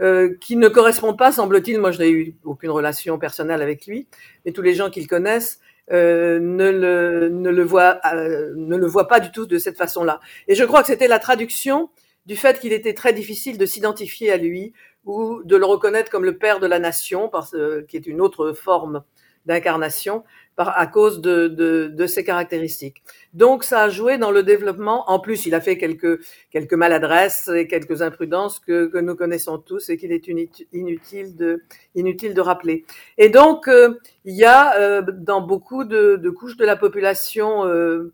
euh, 0.00 0.34
qui 0.40 0.56
ne 0.56 0.68
correspond 0.68 1.14
pas, 1.14 1.30
semble-t-il, 1.30 1.78
moi 1.78 1.92
je 1.92 2.00
n'ai 2.00 2.10
eu 2.10 2.36
aucune 2.42 2.70
relation 2.70 3.16
personnelle 3.18 3.62
avec 3.62 3.86
lui, 3.86 4.08
mais 4.44 4.50
tous 4.50 4.62
les 4.62 4.74
gens 4.74 4.90
qu'il 4.90 5.06
connaissent 5.06 5.60
euh, 5.92 6.40
ne, 6.40 6.70
le, 6.70 7.28
ne, 7.28 7.50
le 7.50 7.62
voient, 7.62 8.00
euh, 8.12 8.52
ne 8.56 8.76
le 8.76 8.86
voient 8.86 9.06
pas 9.06 9.20
du 9.20 9.30
tout 9.30 9.46
de 9.46 9.56
cette 9.56 9.76
façon-là. 9.76 10.18
Et 10.48 10.56
je 10.56 10.64
crois 10.64 10.80
que 10.80 10.88
c'était 10.88 11.06
la 11.06 11.20
traduction 11.20 11.90
du 12.26 12.34
fait 12.34 12.58
qu'il 12.58 12.72
était 12.72 12.94
très 12.94 13.12
difficile 13.12 13.56
de 13.56 13.66
s'identifier 13.66 14.32
à 14.32 14.36
lui 14.36 14.72
ou 15.04 15.42
de 15.44 15.56
le 15.56 15.64
reconnaître 15.64 16.10
comme 16.10 16.24
le 16.24 16.38
père 16.38 16.58
de 16.58 16.66
la 16.66 16.80
nation, 16.80 17.28
parce, 17.28 17.54
qui 17.86 17.96
est 17.96 18.06
une 18.06 18.20
autre 18.20 18.52
forme 18.52 19.04
d'incarnation, 19.46 20.24
à 20.56 20.86
cause 20.86 21.20
de, 21.20 21.48
de, 21.48 21.88
de, 21.88 22.06
ses 22.06 22.22
caractéristiques. 22.22 23.02
Donc 23.32 23.64
ça 23.64 23.82
a 23.82 23.88
joué 23.88 24.18
dans 24.18 24.30
le 24.30 24.42
développement. 24.42 25.08
En 25.10 25.18
plus, 25.18 25.46
il 25.46 25.54
a 25.54 25.60
fait 25.60 25.76
quelques, 25.76 26.20
quelques 26.50 26.74
maladresses 26.74 27.48
et 27.48 27.66
quelques 27.66 28.02
imprudences 28.02 28.60
que, 28.60 28.86
que 28.86 28.98
nous 28.98 29.16
connaissons 29.16 29.58
tous 29.58 29.88
et 29.88 29.96
qu'il 29.96 30.12
est 30.12 30.28
inutile 30.72 31.36
de, 31.36 31.62
inutile 31.94 32.34
de 32.34 32.40
rappeler. 32.40 32.84
Et 33.18 33.30
donc, 33.30 33.66
euh, 33.66 33.98
il 34.24 34.36
y 34.36 34.44
a 34.44 34.78
euh, 34.78 35.02
dans 35.02 35.40
beaucoup 35.40 35.84
de, 35.84 36.16
de, 36.16 36.30
couches 36.30 36.56
de 36.56 36.64
la 36.64 36.76
population, 36.76 37.66
euh, 37.66 38.12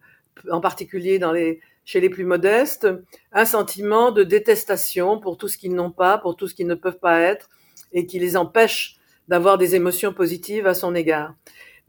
en 0.51 0.61
particulier 0.61 1.19
dans 1.19 1.33
les, 1.33 1.61
chez 1.85 2.01
les 2.01 2.09
plus 2.09 2.25
modestes, 2.25 2.89
un 3.33 3.45
sentiment 3.45 4.13
de 4.13 4.23
détestation 4.23 5.19
pour 5.19 5.37
tout 5.37 5.49
ce 5.49 5.59
qu'ils 5.59 5.75
n'ont 5.75 5.91
pas, 5.91 6.17
pour 6.17 6.37
tout 6.37 6.49
ce 6.49 6.55
qu'ils 6.55 6.69
ne 6.69 6.75
peuvent 6.75 6.99
pas 6.99 7.21
être 7.21 7.51
et 7.93 8.07
qui 8.07 8.19
les 8.19 8.37
empêche 8.37 8.97
d'avoir 9.29 9.59
des 9.59 9.75
émotions 9.75 10.13
positives 10.13 10.67
à 10.67 10.75
son 10.75 10.95
égard. 10.95 11.35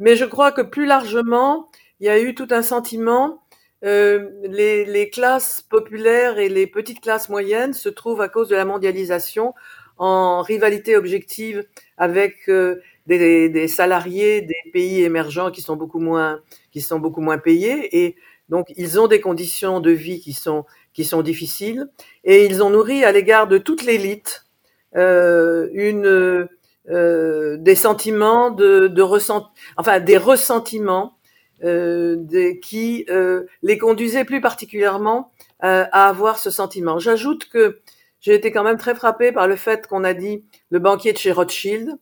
Mais 0.02 0.16
je 0.16 0.26
crois 0.26 0.52
que 0.52 0.62
plus 0.62 0.88
largement, 0.88 1.70
il 2.00 2.08
y 2.08 2.10
a 2.10 2.20
eu 2.20 2.34
tout 2.34 2.48
un 2.50 2.64
sentiment. 2.64 3.44
Euh, 3.86 4.30
les, 4.44 4.84
les, 4.84 5.12
classes 5.12 5.62
populaires 5.62 6.40
et 6.40 6.50
les 6.50 6.66
petites 6.66 7.02
classes 7.02 7.30
moyennes 7.30 7.74
se 7.74 7.88
trouvent 7.88 8.22
à 8.22 8.28
cause 8.28 8.50
de 8.50 8.56
la 8.56 8.66
mondialisation 8.66 9.54
en 9.98 10.42
rivalité 10.42 10.98
objective 10.98 11.64
avec 11.98 12.50
euh, 12.50 12.82
des, 13.06 13.48
des, 13.50 13.68
salariés 13.68 14.42
des 14.42 14.72
pays 14.74 15.04
émergents 15.04 15.52
qui 15.52 15.62
sont 15.62 15.76
beaucoup 15.76 16.00
moins 16.00 16.42
qui 16.72 16.82
sont 16.82 17.00
beaucoup 17.00 17.22
moins 17.22 17.38
payés 17.40 18.04
et 18.04 18.16
donc 18.50 18.68
ils 18.78 19.00
ont 19.00 19.08
des 19.08 19.20
conditions 19.20 19.80
de 19.80 19.92
vie 19.92 20.20
qui 20.20 20.34
sont 20.34 20.66
qui 20.94 21.04
sont 21.04 21.22
difficiles 21.24 21.88
et 22.24 22.46
ils 22.46 22.62
ont 22.64 22.70
nourri 22.70 23.04
à 23.04 23.12
l'égard 23.12 23.48
de 23.48 23.58
toute 23.58 23.84
l'élite 23.84 24.46
euh, 24.96 25.70
une 25.74 26.48
euh, 26.90 27.58
des 27.58 27.76
sentiments 27.76 28.50
de, 28.50 28.88
de 28.88 29.02
ressent, 29.02 29.50
enfin 29.78 30.00
des 30.00 30.18
ressentiments 30.18 31.18
euh, 31.64 32.18
qui 32.62 33.06
euh, 33.10 33.44
les 33.62 33.78
conduisaient 33.78 34.26
plus 34.26 34.42
particulièrement 34.42 35.32
euh, 35.64 35.86
à 35.92 36.10
avoir 36.10 36.40
ce 36.40 36.50
sentiment. 36.50 36.98
J'ajoute 36.98 37.50
que 37.50 37.82
j'ai 38.20 38.34
été 38.34 38.52
quand 38.52 38.64
même 38.64 38.78
très 38.78 38.96
frappée 38.96 39.32
par 39.32 39.48
le 39.48 39.56
fait 39.56 39.86
qu'on 39.86 40.04
a 40.04 40.14
dit 40.14 40.44
le 40.72 40.80
banquier 40.80 41.14
de 41.14 41.18
chez 41.18 41.32
Rothschild. 41.32 41.98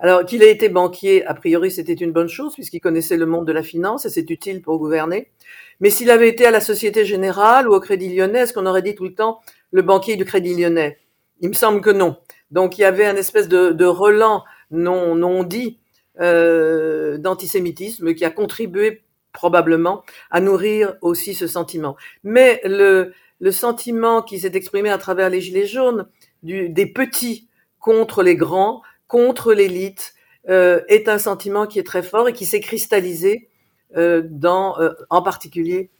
Alors 0.00 0.24
qu'il 0.26 0.42
ait 0.42 0.50
été 0.50 0.68
banquier, 0.68 1.24
a 1.24 1.34
priori 1.34 1.70
c'était 1.70 1.92
une 1.92 2.10
bonne 2.10 2.28
chose 2.28 2.54
puisqu'il 2.54 2.80
connaissait 2.80 3.16
le 3.16 3.26
monde 3.26 3.46
de 3.46 3.52
la 3.52 3.62
finance 3.62 4.04
et 4.04 4.10
c'est 4.10 4.28
utile 4.28 4.60
pour 4.60 4.78
gouverner. 4.78 5.30
Mais 5.78 5.90
s'il 5.90 6.10
avait 6.10 6.28
été 6.28 6.44
à 6.46 6.50
la 6.50 6.60
Société 6.60 7.04
Générale 7.04 7.68
ou 7.68 7.74
au 7.74 7.80
Crédit 7.80 8.14
Lyonnais, 8.14 8.40
est-ce 8.40 8.52
qu'on 8.52 8.66
aurait 8.66 8.82
dit 8.82 8.96
tout 8.96 9.04
le 9.04 9.14
temps 9.14 9.40
le 9.70 9.82
banquier 9.82 10.16
du 10.16 10.24
Crédit 10.24 10.56
Lyonnais? 10.56 10.98
Il 11.40 11.48
me 11.48 11.54
semble 11.54 11.80
que 11.80 11.90
non. 11.90 12.16
Donc 12.54 12.78
il 12.78 12.82
y 12.82 12.84
avait 12.84 13.04
un 13.04 13.16
espèce 13.16 13.48
de, 13.48 13.72
de 13.72 13.84
relan 13.84 14.44
non, 14.70 15.16
non 15.16 15.42
dit 15.42 15.80
euh, 16.20 17.18
d'antisémitisme 17.18 18.14
qui 18.14 18.24
a 18.24 18.30
contribué 18.30 19.02
probablement 19.32 20.04
à 20.30 20.40
nourrir 20.40 20.94
aussi 21.00 21.34
ce 21.34 21.48
sentiment. 21.48 21.96
Mais 22.22 22.60
le, 22.64 23.12
sentiment 23.50 24.22
qui 24.22 24.38
s'est 24.38 24.52
exprimé 24.54 24.88
à 24.88 24.98
travers 24.98 25.30
les 25.30 25.40
Gilets 25.40 25.66
jaunes, 25.66 26.06
des 26.44 26.86
petits 26.86 27.48
contre 27.80 28.22
les 28.22 28.36
grands, 28.36 28.82
contre 29.08 29.52
l'élite, 29.52 30.14
euh, 30.48 30.80
est 30.88 31.08
un 31.08 31.18
sentiment 31.18 31.66
qui 31.66 31.80
est 31.80 31.86
très 31.86 32.04
fort 32.04 32.28
et 32.28 32.32
qui 32.32 32.46
s'est 32.46 32.60
cristallisé 32.60 33.48
euh, 33.96 34.22
dans, 34.24 34.78
en 35.10 35.22
particulier 35.22 35.90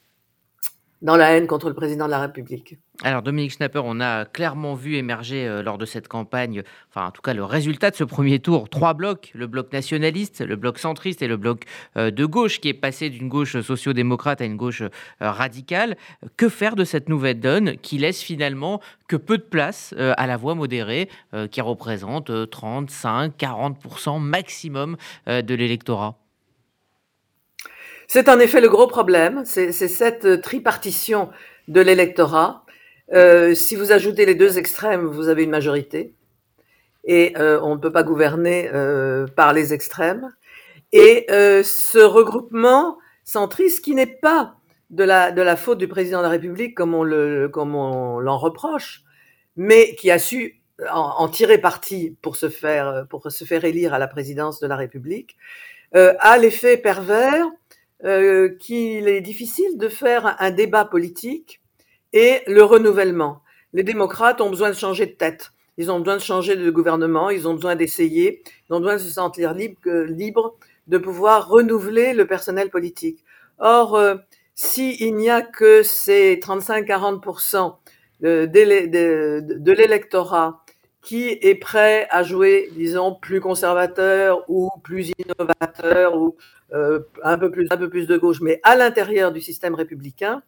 dans 1.04 1.16
la 1.16 1.36
haine 1.36 1.46
contre 1.46 1.68
le 1.68 1.74
président 1.74 2.06
de 2.06 2.10
la 2.10 2.18
République. 2.18 2.78
Alors 3.02 3.20
Dominique 3.20 3.52
Schnapper, 3.52 3.82
on 3.84 4.00
a 4.00 4.24
clairement 4.24 4.74
vu 4.74 4.96
émerger 4.96 5.46
euh, 5.46 5.62
lors 5.62 5.76
de 5.76 5.84
cette 5.84 6.08
campagne, 6.08 6.62
enfin 6.88 7.08
en 7.08 7.10
tout 7.10 7.20
cas 7.20 7.34
le 7.34 7.44
résultat 7.44 7.90
de 7.90 7.96
ce 7.96 8.04
premier 8.04 8.38
tour, 8.38 8.70
trois 8.70 8.94
blocs, 8.94 9.30
le 9.34 9.46
bloc 9.46 9.70
nationaliste, 9.72 10.40
le 10.40 10.56
bloc 10.56 10.78
centriste 10.78 11.20
et 11.20 11.28
le 11.28 11.36
bloc 11.36 11.64
euh, 11.98 12.10
de 12.10 12.24
gauche 12.24 12.58
qui 12.58 12.70
est 12.70 12.74
passé 12.74 13.10
d'une 13.10 13.28
gauche 13.28 13.60
sociodémocrate 13.60 14.40
à 14.40 14.46
une 14.46 14.56
gauche 14.56 14.80
euh, 14.80 14.88
radicale. 15.20 15.96
Que 16.38 16.48
faire 16.48 16.74
de 16.74 16.84
cette 16.84 17.10
nouvelle 17.10 17.38
donne 17.38 17.76
qui 17.76 17.98
laisse 17.98 18.22
finalement 18.22 18.80
que 19.06 19.16
peu 19.16 19.36
de 19.36 19.42
place 19.42 19.94
à 19.98 20.26
la 20.26 20.38
voix 20.38 20.54
modérée 20.54 21.10
qui 21.50 21.60
représente 21.60 22.30
35-40% 22.30 24.18
maximum 24.18 24.96
de 25.26 25.54
l'électorat? 25.54 26.16
C'est 28.14 28.28
en 28.28 28.38
effet 28.38 28.60
le 28.60 28.68
gros 28.68 28.86
problème, 28.86 29.42
c'est 29.44 29.72
cette 29.72 30.40
tripartition 30.40 31.30
de 31.66 31.80
l'électorat. 31.80 32.64
Euh, 33.12 33.56
si 33.56 33.74
vous 33.74 33.90
ajoutez 33.90 34.24
les 34.24 34.36
deux 34.36 34.56
extrêmes, 34.56 35.04
vous 35.04 35.26
avez 35.26 35.42
une 35.42 35.50
majorité. 35.50 36.14
Et 37.02 37.36
euh, 37.36 37.58
on 37.64 37.74
ne 37.74 37.80
peut 37.80 37.90
pas 37.90 38.04
gouverner 38.04 38.70
euh, 38.72 39.26
par 39.26 39.52
les 39.52 39.74
extrêmes. 39.74 40.32
Et 40.92 41.26
ce 41.28 41.98
regroupement 41.98 42.98
centriste 43.24 43.84
qui 43.84 43.96
n'est 43.96 44.06
pas 44.06 44.58
de 44.90 45.02
la, 45.02 45.56
faute 45.56 45.78
du 45.78 45.88
président 45.88 46.18
de 46.18 46.22
la 46.22 46.28
République 46.28 46.76
comme 46.76 46.94
on 46.94 47.02
le 47.02 47.48
comme 47.48 47.74
on 47.74 48.20
l'en 48.20 48.38
reproche, 48.38 49.02
mais 49.56 49.96
qui 49.96 50.12
a 50.12 50.20
su 50.20 50.62
en, 50.88 51.14
en, 51.18 51.28
tirer 51.28 51.58
parti 51.58 52.16
pour 52.22 52.36
se 52.36 52.48
faire 52.48 53.06
pour 53.10 53.28
se 53.28 53.44
faire 53.44 53.64
élire 53.64 53.92
à 53.92 53.98
la 53.98 54.06
présidence 54.06 54.60
de 54.60 54.68
la 54.68 54.76
République, 54.76 55.36
a 55.92 56.38
l'effet 56.38 56.76
pervers 56.76 57.44
euh, 58.04 58.48
qu'il 58.58 59.08
est 59.08 59.20
difficile 59.20 59.78
de 59.78 59.88
faire 59.88 60.36
un 60.40 60.50
débat 60.50 60.84
politique 60.84 61.60
et 62.12 62.42
le 62.46 62.62
renouvellement. 62.62 63.42
Les 63.72 63.82
démocrates 63.82 64.40
ont 64.40 64.50
besoin 64.50 64.70
de 64.70 64.74
changer 64.74 65.06
de 65.06 65.12
tête. 65.12 65.50
Ils 65.76 65.90
ont 65.90 65.98
besoin 65.98 66.16
de 66.16 66.22
changer 66.22 66.56
de 66.56 66.70
gouvernement, 66.70 67.30
ils 67.30 67.48
ont 67.48 67.54
besoin 67.54 67.76
d'essayer, 67.76 68.42
ils 68.68 68.74
ont 68.74 68.78
besoin 68.78 68.94
de 68.94 69.00
se 69.00 69.10
sentir 69.10 69.54
libres 69.54 70.04
libre 70.06 70.56
de 70.86 70.98
pouvoir 70.98 71.48
renouveler 71.48 72.12
le 72.14 72.26
personnel 72.26 72.70
politique. 72.70 73.24
Or, 73.58 73.96
euh, 73.96 74.16
s'il 74.54 75.16
n'y 75.16 75.30
a 75.30 75.42
que 75.42 75.82
ces 75.82 76.36
35-40% 76.36 77.76
de, 78.20 78.46
de, 78.46 79.40
de 79.58 79.72
l'électorat 79.72 80.63
qui 81.04 81.38
est 81.42 81.54
prêt 81.54 82.08
à 82.10 82.22
jouer, 82.22 82.70
disons, 82.72 83.14
plus 83.14 83.40
conservateur 83.40 84.42
ou 84.48 84.70
plus 84.82 85.12
innovateur 85.18 86.16
ou 86.16 86.36
euh, 86.72 87.00
un 87.22 87.36
peu 87.36 87.50
plus 87.50 87.66
un 87.70 87.76
peu 87.76 87.90
plus 87.90 88.06
de 88.06 88.16
gauche, 88.16 88.40
mais 88.40 88.58
à 88.64 88.74
l'intérieur 88.74 89.30
du 89.30 89.42
système 89.42 89.74
républicain, 89.74 90.42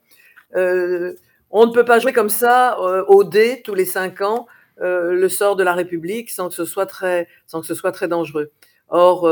euh, 0.57 1.15
on 1.51 1.67
ne 1.67 1.73
peut 1.73 1.85
pas 1.85 1.99
jouer 1.99 2.15
comme 2.15 2.31
ça 2.31 2.79
euh, 2.81 3.05
au 3.07 3.23
dé 3.23 3.61
tous 3.65 3.75
les 3.75 3.85
cinq 3.85 4.23
ans 4.23 4.47
le 4.79 5.29
sort 5.31 5.57
de 5.57 5.65
la 5.65 5.73
République 5.73 6.31
sans 6.31 6.51
que 6.51 6.55
ce 6.55 6.67
soit 6.67 6.85
très 6.85 7.29
sans 7.47 7.63
que 7.63 7.67
ce 7.67 7.75
soit 7.75 7.93
très 7.93 8.09
dangereux. 8.09 8.51
Or, 8.91 9.27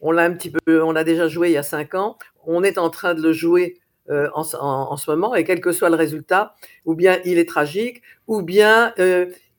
on 0.00 0.12
l'a 0.12 0.22
un 0.22 0.32
petit 0.32 0.50
peu, 0.50 0.82
on 0.82 0.92
l'a 0.92 1.04
déjà 1.04 1.28
joué 1.28 1.50
il 1.50 1.52
y 1.52 1.58
a 1.58 1.62
cinq 1.62 1.94
ans. 1.94 2.16
On 2.46 2.62
est 2.62 2.78
en 2.78 2.88
train 2.88 3.12
de 3.12 3.20
le 3.20 3.32
jouer 3.32 3.76
en, 4.08 4.42
ce 4.42 5.10
moment, 5.10 5.34
et 5.34 5.44
quel 5.44 5.60
que 5.60 5.72
soit 5.72 5.90
le 5.90 5.96
résultat, 5.96 6.54
ou 6.86 6.94
bien 6.94 7.18
il 7.26 7.38
est 7.38 7.46
tragique, 7.46 8.00
ou 8.26 8.40
bien 8.40 8.94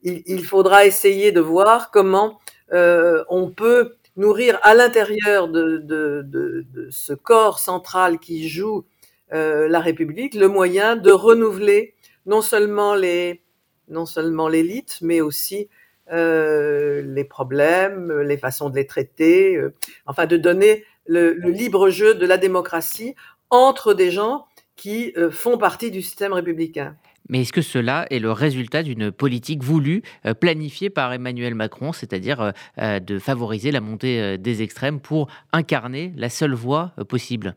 il, 0.03 0.43
faudra 0.43 0.85
essayer 0.85 1.31
de 1.31 1.41
voir 1.41 1.91
comment 1.91 2.39
on 2.71 3.51
peut 3.55 3.95
nourrir 4.19 4.59
à 4.63 4.75
l'intérieur 4.75 5.47
de, 5.47 6.65
ce 6.91 7.13
corps 7.13 7.59
central 7.59 8.19
qui 8.19 8.47
joue 8.49 8.85
euh, 9.31 9.67
la 9.67 9.79
République 9.79 10.33
le 10.33 10.47
moyen 10.47 10.95
de 10.95 11.11
renouveler 11.11 11.93
non 12.25 12.41
seulement 12.41 12.95
les 12.95 13.41
non 13.87 14.05
seulement 14.05 14.47
l'élite, 14.47 14.99
mais 15.01 15.19
aussi 15.19 15.67
euh, 16.11 17.01
les 17.01 17.23
problèmes, 17.23 18.21
les 18.21 18.37
façons 18.37 18.69
de 18.69 18.75
les 18.75 18.85
traiter, 18.85 19.55
euh, 19.55 19.73
enfin 20.05 20.27
de 20.27 20.37
donner 20.37 20.85
le, 21.07 21.31
libre 21.33 21.89
jeu 21.89 22.13
de 22.13 22.25
la 22.27 22.37
démocratie 22.37 23.15
entre 23.49 23.95
des 23.95 24.11
gens 24.11 24.45
qui 24.75 25.11
euh, 25.17 25.31
font 25.31 25.57
partie 25.57 25.89
du 25.89 26.03
système 26.03 26.33
républicain. 26.33 26.95
Mais 27.29 27.41
est-ce 27.41 27.53
que 27.53 27.61
cela 27.61 28.05
est 28.09 28.19
le 28.19 28.31
résultat 28.31 28.83
d'une 28.83 29.11
politique 29.11 29.63
voulue, 29.63 30.01
euh, 30.25 30.33
planifiée 30.33 30.89
par 30.89 31.13
Emmanuel 31.13 31.55
Macron, 31.55 31.93
c'est-à-dire 31.93 32.53
euh, 32.79 32.99
de 32.99 33.19
favoriser 33.19 33.71
la 33.71 33.81
montée 33.81 34.37
des 34.37 34.61
extrêmes 34.61 34.99
pour 34.99 35.27
incarner 35.53 36.11
la 36.17 36.29
seule 36.29 36.53
voie 36.53 36.93
possible? 37.07 37.55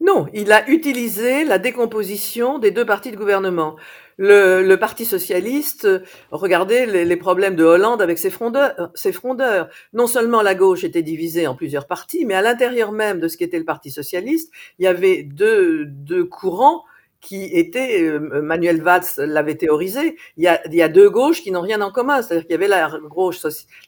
Non, 0.00 0.26
il 0.34 0.52
a 0.52 0.68
utilisé 0.68 1.44
la 1.44 1.58
décomposition 1.58 2.58
des 2.58 2.70
deux 2.70 2.84
partis 2.84 3.10
de 3.10 3.16
gouvernement. 3.16 3.76
Le, 4.18 4.74
Parti 4.76 5.04
socialiste, 5.04 5.88
regardez 6.30 6.86
les, 6.86 7.16
problèmes 7.16 7.56
de 7.56 7.64
Hollande 7.64 8.02
avec 8.02 8.18
ses 8.18 8.30
frondeurs, 8.30 8.90
ses 8.94 9.12
frondeurs. 9.12 9.68
Non 9.92 10.06
seulement 10.06 10.42
la 10.42 10.54
gauche 10.54 10.84
était 10.84 11.02
divisée 11.02 11.46
en 11.46 11.54
plusieurs 11.54 11.86
partis, 11.86 12.24
mais 12.24 12.34
à 12.34 12.42
l'intérieur 12.42 12.92
même 12.92 13.18
de 13.18 13.28
ce 13.28 13.36
qu'était 13.36 13.58
le 13.58 13.64
Parti 13.64 13.90
socialiste, 13.90 14.52
il 14.78 14.84
y 14.84 14.88
avait 14.88 15.22
deux, 15.22 15.86
deux 15.86 16.24
courants 16.24 16.84
qui 17.24 17.44
étaient, 17.46 18.02
euh, 18.02 18.42
Manuel 18.42 18.82
Valls 18.82 19.06
l'avait 19.16 19.56
théorisé, 19.56 20.16
il 20.36 20.44
y, 20.44 20.46
a, 20.46 20.60
il 20.66 20.74
y 20.74 20.82
a 20.82 20.88
deux 20.88 21.08
gauches 21.08 21.42
qui 21.42 21.50
n'ont 21.50 21.62
rien 21.62 21.80
en 21.80 21.90
commun. 21.90 22.20
C'est-à-dire 22.20 22.42
qu'il 22.42 22.52
y 22.52 22.54
avait 22.54 22.68
la 22.68 22.90
gauche, 23.08 23.38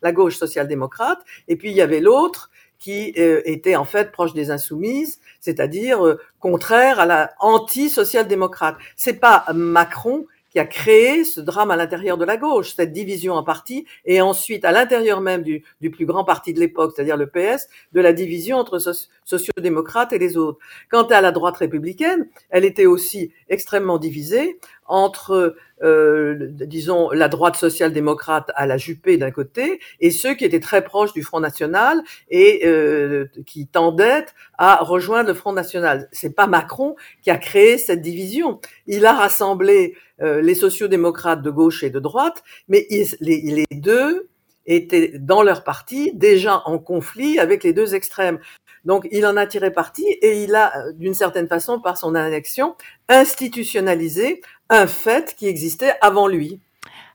la 0.02 0.12
gauche 0.12 0.37
social-démocrate, 0.37 1.21
et 1.47 1.57
puis 1.57 1.71
il 1.71 1.76
y 1.76 1.83
avait 1.83 2.00
l'autre 2.00 2.50
qui 2.78 3.12
euh, 3.19 3.43
était 3.45 3.76
en 3.76 3.85
fait 3.85 4.11
proche 4.11 4.33
des 4.33 4.50
insoumises, 4.50 5.21
c'est-à-dire 5.40 6.05
euh, 6.05 6.19
contraire 6.40 6.99
à 6.99 7.07
la 7.07 7.33
anti-social-démocrate. 7.40 8.76
C'est 8.97 9.21
pas 9.21 9.45
Macron 9.55 10.26
qui 10.50 10.59
a 10.59 10.64
créé 10.64 11.25
ce 11.25 11.40
drame 11.43 11.71
à 11.71 11.76
l'intérieur 11.76 12.16
de 12.16 12.25
la 12.25 12.38
gauche, 12.38 12.75
cette 12.75 12.93
division 12.93 13.35
en 13.35 13.43
parti, 13.43 13.87
et 14.07 14.23
ensuite 14.23 14.64
à 14.64 14.73
l'intérieur 14.73 15.21
même 15.21 15.43
du, 15.43 15.62
du, 15.83 15.90
plus 15.90 16.07
grand 16.07 16.25
parti 16.25 16.55
de 16.55 16.61
l'époque, 16.61 16.93
c'est-à-dire 16.95 17.19
le 17.19 17.26
PS, 17.26 17.69
de 17.93 18.00
la 18.00 18.14
division 18.14 18.57
entre 18.57 18.78
sociodémocrates 19.26 20.12
et 20.12 20.18
les 20.18 20.37
autres. 20.38 20.59
Quant 20.90 21.02
à 21.04 21.21
la 21.21 21.33
droite 21.33 21.59
républicaine, 21.59 22.28
elle 22.49 22.64
était 22.64 22.87
aussi 22.87 23.33
extrêmement 23.49 23.99
divisée 23.99 24.59
entre, 24.87 25.56
euh, 25.83 26.49
disons, 26.52 27.11
la 27.11 27.28
droite 27.28 27.56
social-démocrate 27.56 28.52
à 28.54 28.66
la 28.66 28.78
Juppé 28.78 29.16
d'un 29.18 29.33
côté, 29.33 29.80
et 30.00 30.12
ceux 30.12 30.35
qui 30.35 30.45
étaient 30.45 30.61
très 30.61 30.85
proches 30.85 31.12
du 31.12 31.25
Front 31.25 31.40
National 31.40 32.00
et 32.30 32.62
euh, 32.64 33.26
qui 33.47 33.66
tendaient 33.66 34.26
à 34.59 34.76
rejoindre 34.76 35.28
le 35.28 35.35
Front 35.35 35.52
National. 35.52 36.09
C'est 36.12 36.35
pas 36.35 36.47
Macron 36.47 36.95
qui 37.23 37.30
a 37.30 37.37
créé 37.37 37.78
cette 37.78 38.00
division. 38.00 38.61
Il 38.87 39.04
a 39.06 39.12
rassemblé 39.12 39.97
euh, 40.23 40.40
les 40.40 40.54
sociodémocrates 40.54 41.42
de 41.42 41.50
gauche 41.50 41.83
et 41.83 41.90
de 41.90 41.99
droite, 41.99 42.45
mais 42.68 42.87
les 43.21 43.64
deux 43.73 44.28
étaient 44.66 45.12
dans 45.18 45.42
leur 45.42 45.64
parti 45.64 46.12
déjà 46.14 46.62
en 46.66 46.78
conflit 46.78 47.38
avec 47.38 47.64
les 47.64 47.73
deux 47.73 47.95
extrêmes. 47.95 48.38
Donc 48.87 49.07
il 49.12 49.26
en 49.26 49.37
a 49.37 49.47
tiré 49.47 49.71
parti 49.71 50.05
et 50.23 50.45
il 50.45 50.55
a, 50.55 50.75
euh, 50.78 50.93
d'une 50.93 51.14
certaine 51.14 51.49
façon, 51.49 51.81
par 51.81 51.99
son 51.99 52.14
annexion, 52.14 52.75
institutionnalisé 53.09 54.40
un 54.71 54.87
fait 54.87 55.35
qui 55.37 55.47
existait 55.47 55.95
avant 56.00 56.28
lui. 56.28 56.61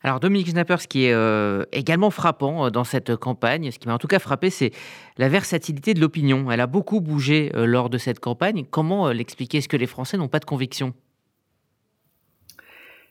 Alors 0.03 0.19
Dominique 0.19 0.49
Schnapper, 0.49 0.77
ce 0.79 0.87
qui 0.87 1.05
est 1.05 1.13
euh, 1.13 1.63
également 1.71 2.09
frappant 2.09 2.65
euh, 2.65 2.69
dans 2.69 2.83
cette 2.83 3.15
campagne, 3.15 3.69
ce 3.71 3.77
qui 3.77 3.87
m'a 3.87 3.93
en 3.93 3.99
tout 3.99 4.07
cas 4.07 4.19
frappé, 4.19 4.49
c'est 4.49 4.71
la 5.17 5.29
versatilité 5.29 5.93
de 5.93 5.99
l'opinion. 5.99 6.51
Elle 6.51 6.61
a 6.61 6.67
beaucoup 6.67 7.01
bougé 7.01 7.51
euh, 7.55 7.65
lors 7.65 7.89
de 7.89 7.99
cette 7.99 8.19
campagne. 8.19 8.65
Comment 8.69 9.07
euh, 9.07 9.13
l'expliquer? 9.13 9.59
Est-ce 9.59 9.69
que 9.69 9.77
les 9.77 9.85
Français 9.85 10.17
n'ont 10.17 10.27
pas 10.27 10.39
de 10.39 10.45
conviction? 10.45 10.93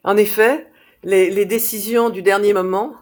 En 0.02 0.16
effet, 0.16 0.66
les, 1.04 1.30
les, 1.30 1.44
décisions 1.44 2.10
du 2.10 2.22
dernier 2.22 2.52
moment, 2.54 2.94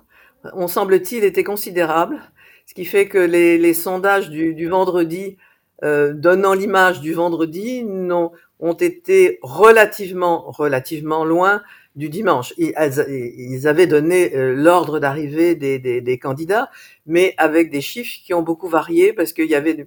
ont 0.52 0.68
semble-t-il, 0.68 1.24
été 1.24 1.42
considérables, 1.42 2.20
ce 2.66 2.74
qui 2.74 2.84
fait 2.84 3.08
que 3.08 3.18
les, 3.18 3.56
les 3.56 3.72
sondages 3.72 4.28
du, 4.28 4.54
du 4.54 4.68
vendredi 4.68 5.38
euh, 5.84 6.12
donnant 6.12 6.54
l'image 6.54 7.00
du 7.00 7.14
vendredi 7.14 7.84
ont, 7.86 8.32
ont 8.60 8.72
été 8.72 9.38
relativement, 9.42 10.50
relativement 10.50 11.24
loin 11.24 11.62
du 11.96 12.08
dimanche. 12.08 12.54
Ils, 12.58 12.74
ils 13.36 13.68
avaient 13.68 13.86
donné 13.86 14.34
euh, 14.34 14.54
l'ordre 14.54 14.98
d'arrivée 14.98 15.54
des, 15.54 15.78
des, 15.78 16.00
des, 16.00 16.18
candidats, 16.18 16.70
mais 17.06 17.34
avec 17.38 17.70
des 17.70 17.80
chiffres 17.80 18.20
qui 18.24 18.34
ont 18.34 18.42
beaucoup 18.42 18.68
varié 18.68 19.12
parce 19.12 19.32
qu'il 19.32 19.46
y 19.46 19.54
avait 19.54 19.86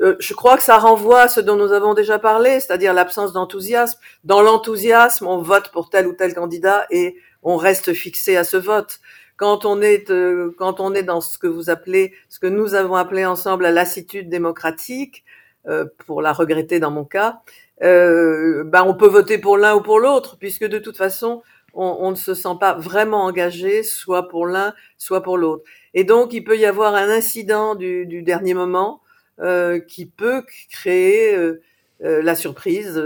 euh, 0.00 0.16
je 0.18 0.34
crois 0.34 0.56
que 0.56 0.62
ça 0.62 0.78
renvoie 0.78 1.22
à 1.22 1.28
ce 1.28 1.40
dont 1.40 1.56
nous 1.56 1.72
avons 1.72 1.94
déjà 1.94 2.18
parlé, 2.18 2.60
c'est-à-dire 2.60 2.94
l'absence 2.94 3.32
d'enthousiasme. 3.32 3.98
Dans 4.24 4.42
l'enthousiasme, 4.42 5.26
on 5.26 5.38
vote 5.38 5.70
pour 5.70 5.90
tel 5.90 6.06
ou 6.06 6.14
tel 6.14 6.34
candidat 6.34 6.86
et 6.90 7.16
on 7.42 7.56
reste 7.56 7.92
fixé 7.92 8.36
à 8.36 8.44
ce 8.44 8.56
vote. 8.56 9.00
Quand 9.36 9.64
on 9.64 9.80
est 9.82 10.10
euh, 10.10 10.54
quand 10.58 10.80
on 10.80 10.94
est 10.94 11.02
dans 11.02 11.20
ce 11.20 11.38
que 11.38 11.46
vous 11.46 11.70
appelez, 11.70 12.12
ce 12.28 12.38
que 12.38 12.46
nous 12.46 12.74
avons 12.74 12.94
appelé 12.94 13.24
ensemble 13.24 13.64
la 13.64 13.70
lassitude 13.70 14.28
démocratique, 14.28 15.24
euh, 15.68 15.84
pour 16.06 16.22
la 16.22 16.32
regretter 16.32 16.80
dans 16.80 16.90
mon 16.90 17.04
cas, 17.04 17.40
euh, 17.82 18.64
ben 18.64 18.82
on 18.84 18.94
peut 18.94 19.06
voter 19.06 19.38
pour 19.38 19.56
l'un 19.56 19.76
ou 19.76 19.80
pour 19.80 20.00
l'autre, 20.00 20.36
puisque 20.36 20.64
de 20.64 20.78
toute 20.78 20.96
façon, 20.96 21.42
on, 21.72 21.98
on, 22.00 22.10
ne 22.10 22.16
se 22.16 22.34
sent 22.34 22.56
pas 22.58 22.74
vraiment 22.74 23.24
engagé, 23.24 23.84
soit 23.84 24.28
pour 24.28 24.46
l'un, 24.46 24.74
soit 24.98 25.22
pour 25.22 25.38
l'autre. 25.38 25.62
Et 25.94 26.02
donc, 26.02 26.32
il 26.32 26.42
peut 26.42 26.58
y 26.58 26.66
avoir 26.66 26.96
un 26.96 27.08
incident 27.08 27.76
du, 27.76 28.06
du 28.06 28.22
dernier 28.22 28.54
moment 28.54 29.02
euh, 29.40 29.78
qui 29.78 30.06
peut 30.06 30.42
créer 30.68 31.34
euh, 31.36 31.62
euh 32.04 32.22
la 32.22 32.34
surprise 32.34 33.00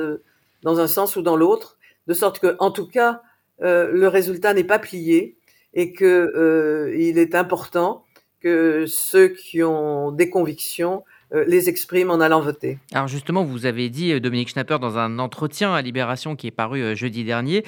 dans 0.63 0.81
un 0.81 0.87
sens 0.87 1.17
ou 1.17 1.23
dans 1.23 1.37
l'autre, 1.37 1.77
de 2.07 2.15
sorte 2.15 2.39
que, 2.39 2.57
en 2.59 2.71
tout 2.71 2.89
cas, 2.89 3.21
le 3.61 4.07
résultat 4.07 4.55
n'est 4.55 4.65
pas 4.65 4.79
plié 4.79 5.37
et 5.77 5.93
que 5.93 6.93
il 6.99 7.19
est 7.19 7.37
important 7.37 8.03
que 8.41 8.85
ceux 8.89 9.29
qui 9.29 9.63
ont 9.63 10.11
des 10.11 10.29
convictions 10.29 11.05
euh, 11.35 11.45
les 11.49 11.69
expriment 11.69 12.13
en 12.13 12.21
allant 12.21 12.41
voter. 12.41 12.79
Alors 12.93 13.09
justement, 13.09 13.43
vous 13.43 13.67
avez 13.67 13.91
dit, 13.91 14.13
euh, 14.13 14.21
Dominique 14.21 14.49
Schnapper, 14.49 14.79
dans 14.79 14.97
un 14.97 15.19
entretien 15.19 15.75
à 15.75 15.83
Libération 15.83 16.37
qui 16.37 16.47
est 16.47 16.53
paru 16.53 16.81
euh, 16.81 16.95
jeudi 16.95 17.25
dernier, 17.25 17.65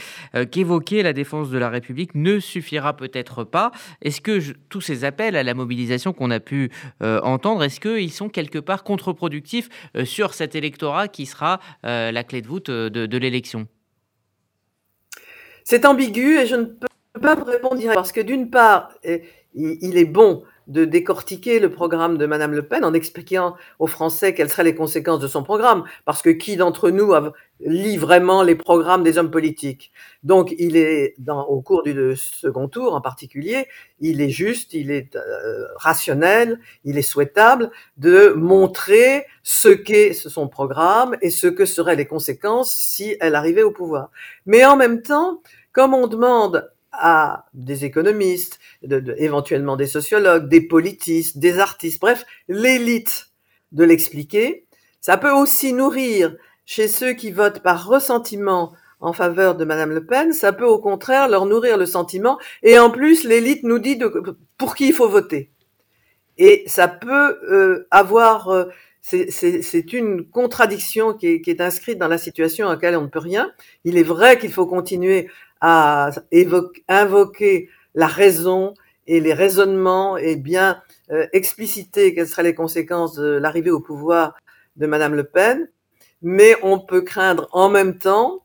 qu'évoquer 0.52 1.02
la 1.02 1.12
défense 1.12 1.50
de 1.50 1.58
la 1.58 1.68
République 1.68 2.14
ne 2.14 2.38
suffira 2.38 2.96
peut-être 2.96 3.42
pas. 3.42 3.72
Est-ce 4.00 4.20
que 4.20 4.38
je, 4.38 4.52
tous 4.68 4.80
ces 4.80 5.04
appels 5.04 5.34
à 5.34 5.42
la 5.42 5.54
mobilisation 5.54 6.12
qu'on 6.12 6.30
a 6.30 6.38
pu 6.38 6.70
euh, 7.02 7.20
entendre, 7.22 7.64
est-ce 7.64 7.80
qu'ils 7.80 8.12
sont 8.12 8.28
quelque 8.28 8.60
part 8.60 8.84
contre-productifs 8.84 9.68
euh, 9.96 10.04
sur 10.04 10.34
cet 10.34 10.54
électorat 10.54 11.08
qui 11.08 11.26
sera 11.26 11.58
euh, 11.84 12.12
la 12.12 12.22
clé 12.22 12.42
de 12.42 12.46
voûte 12.46 12.70
de, 12.70 13.06
de 13.06 13.18
l'élection? 13.18 13.66
C'est 15.64 15.84
ambigu 15.84 16.38
et 16.38 16.46
je 16.46 16.54
ne 16.54 16.64
peux 16.64 16.87
pas 17.18 17.34
vous 17.34 17.44
répondre 17.44 17.80
parce 17.94 18.12
que 18.12 18.20
d'une 18.20 18.50
part, 18.50 18.90
il 19.54 19.96
est 19.98 20.04
bon 20.04 20.44
de 20.68 20.84
décortiquer 20.84 21.60
le 21.60 21.70
programme 21.70 22.18
de 22.18 22.26
Madame 22.26 22.52
Le 22.52 22.62
Pen 22.62 22.84
en 22.84 22.92
expliquant 22.92 23.56
aux 23.78 23.86
Français 23.86 24.34
quelles 24.34 24.50
seraient 24.50 24.64
les 24.64 24.74
conséquences 24.74 25.20
de 25.20 25.26
son 25.26 25.42
programme, 25.42 25.84
parce 26.04 26.20
que 26.20 26.28
qui 26.28 26.56
d'entre 26.56 26.90
nous 26.90 27.12
lit 27.60 27.96
vraiment 27.96 28.42
les 28.42 28.54
programmes 28.54 29.02
des 29.02 29.16
hommes 29.16 29.30
politiques? 29.30 29.90
Donc, 30.22 30.54
il 30.58 30.76
est 30.76 31.16
au 31.26 31.62
cours 31.62 31.82
du 31.82 32.14
second 32.16 32.68
tour 32.68 32.94
en 32.94 33.00
particulier, 33.00 33.66
il 34.00 34.20
est 34.20 34.28
juste, 34.28 34.74
il 34.74 34.90
est 34.90 35.16
euh, 35.16 35.64
rationnel, 35.76 36.60
il 36.84 36.98
est 36.98 37.02
souhaitable 37.02 37.70
de 37.96 38.34
montrer 38.36 39.24
ce 39.42 39.68
qu'est 39.68 40.12
son 40.12 40.48
programme 40.48 41.16
et 41.22 41.30
ce 41.30 41.46
que 41.46 41.64
seraient 41.64 41.96
les 41.96 42.06
conséquences 42.06 42.74
si 42.76 43.16
elle 43.20 43.34
arrivait 43.34 43.62
au 43.62 43.72
pouvoir. 43.72 44.10
Mais 44.44 44.66
en 44.66 44.76
même 44.76 45.00
temps, 45.00 45.40
comme 45.72 45.94
on 45.94 46.08
demande 46.08 46.70
à 46.98 47.46
des 47.54 47.84
économistes, 47.84 48.58
éventuellement 49.16 49.76
des 49.76 49.86
sociologues, 49.86 50.48
des 50.48 50.60
politistes, 50.60 51.38
des 51.38 51.58
artistes, 51.58 52.00
bref, 52.00 52.24
l'élite 52.48 53.28
de 53.72 53.84
l'expliquer. 53.84 54.66
Ça 55.00 55.16
peut 55.16 55.32
aussi 55.32 55.72
nourrir 55.72 56.34
chez 56.66 56.88
ceux 56.88 57.12
qui 57.12 57.30
votent 57.30 57.62
par 57.62 57.86
ressentiment 57.86 58.72
en 59.00 59.12
faveur 59.12 59.54
de 59.54 59.64
Madame 59.64 59.90
Le 59.90 60.04
Pen, 60.04 60.32
ça 60.32 60.52
peut 60.52 60.66
au 60.66 60.78
contraire 60.78 61.28
leur 61.28 61.46
nourrir 61.46 61.78
le 61.78 61.86
sentiment. 61.86 62.38
Et 62.62 62.78
en 62.78 62.90
plus, 62.90 63.24
l'élite 63.24 63.62
nous 63.62 63.78
dit 63.78 63.98
pour 64.56 64.74
qui 64.74 64.88
il 64.88 64.92
faut 64.92 65.08
voter. 65.08 65.50
Et 66.36 66.64
ça 66.66 66.88
peut 66.88 67.38
euh, 67.50 67.86
avoir, 67.90 68.48
euh, 68.48 68.64
c'est 69.00 69.92
une 69.92 70.28
contradiction 70.28 71.14
qui 71.14 71.42
est, 71.44 71.60
inscrite 71.60 71.98
dans 71.98 72.08
la 72.08 72.18
situation 72.18 72.68
à 72.68 72.74
laquelle 72.74 72.96
on 72.96 73.02
ne 73.02 73.08
peut 73.08 73.18
rien. 73.18 73.50
Il 73.84 73.96
est 73.96 74.04
vrai 74.04 74.38
qu'il 74.38 74.52
faut 74.52 74.66
continuer 74.66 75.28
à 75.60 76.10
évoquer, 76.30 76.84
invoquer 76.88 77.68
la 77.94 78.06
raison 78.06 78.74
et 79.06 79.20
les 79.20 79.32
raisonnements 79.32 80.16
et 80.16 80.36
bien 80.36 80.80
euh, 81.10 81.26
expliciter 81.32 82.14
quelles 82.14 82.28
seraient 82.28 82.42
les 82.42 82.54
conséquences 82.54 83.14
de 83.14 83.28
l'arrivée 83.28 83.70
au 83.70 83.80
pouvoir 83.80 84.36
de 84.76 84.86
Madame 84.86 85.14
Le 85.14 85.24
Pen, 85.24 85.68
mais 86.22 86.54
on 86.62 86.78
peut 86.78 87.02
craindre 87.02 87.48
en 87.52 87.68
même 87.68 87.98
temps 87.98 88.44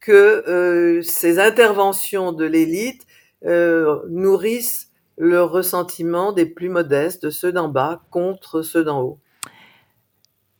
que 0.00 0.44
euh, 0.48 1.02
ces 1.02 1.38
interventions 1.38 2.32
de 2.32 2.44
l'élite 2.44 3.06
euh, 3.44 4.00
nourrissent 4.08 4.90
le 5.16 5.42
ressentiment 5.42 6.32
des 6.32 6.46
plus 6.46 6.68
modestes, 6.68 7.22
de 7.24 7.30
ceux 7.30 7.52
d'en 7.52 7.68
bas, 7.68 8.02
contre 8.10 8.62
ceux 8.62 8.84
d'en 8.84 9.02
haut. 9.02 9.18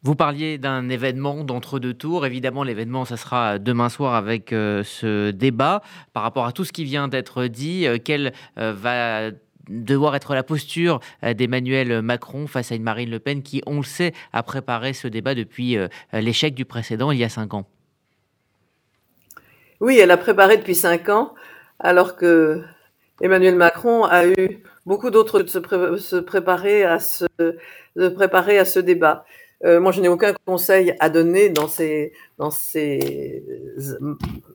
Vous 0.05 0.15
parliez 0.15 0.59
d'un 0.59 0.91
événement 0.91 1.45
d'entre-deux 1.45 1.95
tours. 1.95 2.27
Évidemment, 2.27 2.63
l'événement, 2.63 3.07
ça 3.07 3.17
sera 3.17 3.59
demain 3.59 3.89
soir 3.89 4.15
avec 4.15 4.53
euh, 4.53 4.83
ce 4.85 5.31
débat. 5.31 5.81
Par 6.13 6.23
rapport 6.23 6.45
à 6.45 6.53
tout 6.53 6.67
ce 6.67 6.73
qui 6.73 6.85
vient 6.85 7.09
d'être 7.09 7.47
dit, 7.47 7.87
euh, 7.87 7.97
quelle 7.97 8.35
euh, 8.59 8.75
va 8.77 9.31
devoir 9.71 10.15
être 10.15 10.35
la 10.35 10.43
posture 10.43 11.01
d'Emmanuel 11.23 12.03
Macron 12.03 12.47
face 12.47 12.71
à 12.71 12.75
une 12.75 12.83
Marine 12.83 13.09
Le 13.09 13.19
Pen 13.19 13.43
qui, 13.43 13.63
on 13.65 13.79
le 13.79 13.83
sait, 13.83 14.13
a 14.35 14.43
préparé 14.43 14.93
ce 14.93 15.09
débat 15.09 15.35
depuis 15.35 15.79
l'échec 16.13 16.55
du 16.55 16.67
précédent 16.67 17.11
il 17.13 17.19
y 17.19 17.25
a 17.25 17.31
cinq 17.31 17.55
ans? 17.55 17.65
Oui, 19.81 19.99
elle 19.99 20.11
a 20.11 20.19
préparé 20.19 20.59
depuis 20.59 20.75
cinq 20.75 21.09
ans, 21.09 21.33
alors 21.81 22.15
que 22.15 22.63
Emmanuel 23.23 23.57
Macron 23.57 24.05
a 24.05 24.27
eu 24.27 24.63
beaucoup 24.85 25.09
d'autres 25.09 25.41
de 25.41 25.49
se, 25.49 26.17
préparer 26.19 26.85
à 26.85 26.99
préparer 28.11 28.59
à 28.59 28.67
ce 28.67 28.81
débat. 28.81 29.25
Euh, 29.65 29.81
moi, 29.81 29.93
je 29.93 30.01
n'ai 30.01 30.09
aucun 30.09 30.35
conseil 30.45 30.95
à 31.01 31.09
donner 31.09 31.49
dans 31.49 31.69
ces, 31.69 32.13
dans 32.39 32.51
ces, 32.51 33.45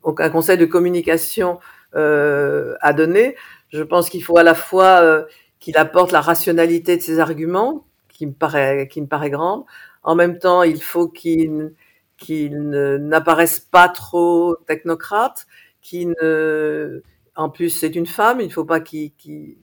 aucun 0.02 0.30
conseil 0.30 0.58
de 0.58 0.66
communication 0.66 1.58
euh, 1.94 2.74
à 2.80 2.92
donner. 2.92 3.36
Je 3.70 3.82
pense 3.82 4.08
qu'il 4.08 4.22
faut 4.22 4.38
à 4.38 4.42
la 4.42 4.54
fois 4.54 5.00
euh, 5.02 5.24
qu'il 5.58 5.76
apporte 5.76 6.12
la 6.12 6.20
rationalité 6.20 6.96
de 6.96 7.02
ses 7.02 7.18
arguments, 7.18 7.86
qui 8.08 8.26
me 8.26 8.32
paraît, 8.32 8.88
qui 8.88 9.00
me 9.00 9.06
paraît 9.06 9.30
grande. 9.30 9.64
En 10.02 10.14
même 10.14 10.38
temps, 10.38 10.62
il 10.62 10.82
faut 10.82 11.08
qu'il 11.08 11.72
qu'il 12.16 12.68
n'apparaisse 12.68 13.60
pas 13.60 13.88
trop 13.88 14.54
technocrate, 14.66 15.46
qu'il 15.80 16.14
ne, 16.20 17.02
en 17.34 17.48
plus, 17.48 17.70
c'est 17.70 17.96
une 17.96 18.06
femme. 18.06 18.40
Il 18.40 18.48
ne 18.48 18.52
faut 18.52 18.66
pas 18.66 18.80
qu'il, 18.80 19.12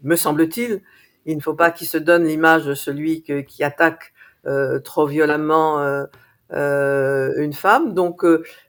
me 0.01 0.15
semble-t-il, 0.15 0.81
il 1.25 1.37
ne 1.37 1.41
faut 1.41 1.53
pas 1.53 1.69
qu'il 1.69 1.87
se 1.87 1.99
donne 1.99 2.25
l'image 2.25 2.65
de 2.65 2.73
celui 2.73 3.21
qui 3.21 3.63
attaque 3.63 4.13
trop 4.79 5.05
violemment 5.07 5.81
euh, 5.81 6.05
euh, 6.53 7.33
une 7.37 7.53
femme. 7.53 7.93
Donc, 7.93 8.23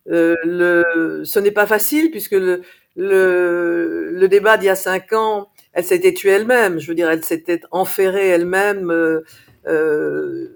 le, 0.06 1.22
ce 1.24 1.38
n'est 1.38 1.50
pas 1.50 1.66
facile 1.66 2.10
puisque 2.10 2.32
le, 2.32 2.62
le, 2.96 4.10
le 4.12 4.28
débat 4.28 4.56
d'il 4.56 4.66
y 4.66 4.70
a 4.70 4.76
cinq 4.76 5.12
ans, 5.12 5.48
elle 5.72 5.84
s'était 5.84 6.14
tuée 6.14 6.32
elle-même. 6.32 6.78
Je 6.78 6.88
veux 6.88 6.94
dire, 6.94 7.10
elle 7.10 7.24
s'était 7.24 7.60
enferrée 7.70 8.28
elle-même. 8.28 8.90
Euh, 8.90 10.48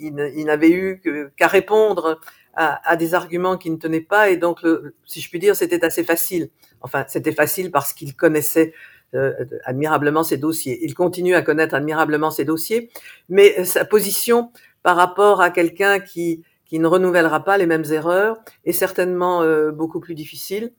il, 0.00 0.32
il 0.36 0.44
n'avait 0.46 0.70
eu 0.70 1.02
qu'à 1.36 1.46
répondre 1.46 2.20
à, 2.54 2.96
des 2.96 3.14
arguments 3.14 3.56
qui 3.56 3.70
ne 3.70 3.76
tenaient 3.76 4.00
pas. 4.00 4.30
Et 4.30 4.36
donc, 4.36 4.60
si 5.06 5.20
je 5.20 5.28
puis 5.30 5.38
dire, 5.38 5.56
c'était 5.56 5.84
assez 5.84 6.04
facile. 6.04 6.50
Enfin, 6.82 7.04
c'était 7.08 7.32
facile 7.32 7.70
parce 7.70 7.92
qu'il 7.92 8.14
connaissait 8.14 8.74
euh, 9.14 9.32
admirablement 9.64 10.22
ses 10.22 10.36
dossiers. 10.36 10.78
Il 10.82 10.94
continue 10.94 11.34
à 11.34 11.42
connaître 11.42 11.74
admirablement 11.74 12.30
ses 12.30 12.44
dossiers, 12.44 12.90
mais 13.28 13.64
sa 13.64 13.84
position 13.84 14.52
par 14.82 14.96
rapport 14.96 15.40
à 15.40 15.50
quelqu'un 15.50 16.00
qui, 16.00 16.42
qui 16.64 16.78
ne 16.78 16.86
renouvellera 16.86 17.44
pas 17.44 17.58
les 17.58 17.66
mêmes 17.66 17.84
erreurs 17.90 18.38
est 18.64 18.72
certainement 18.72 19.42
euh, 19.42 19.70
beaucoup 19.70 20.00
plus 20.00 20.14
difficile. 20.14 20.72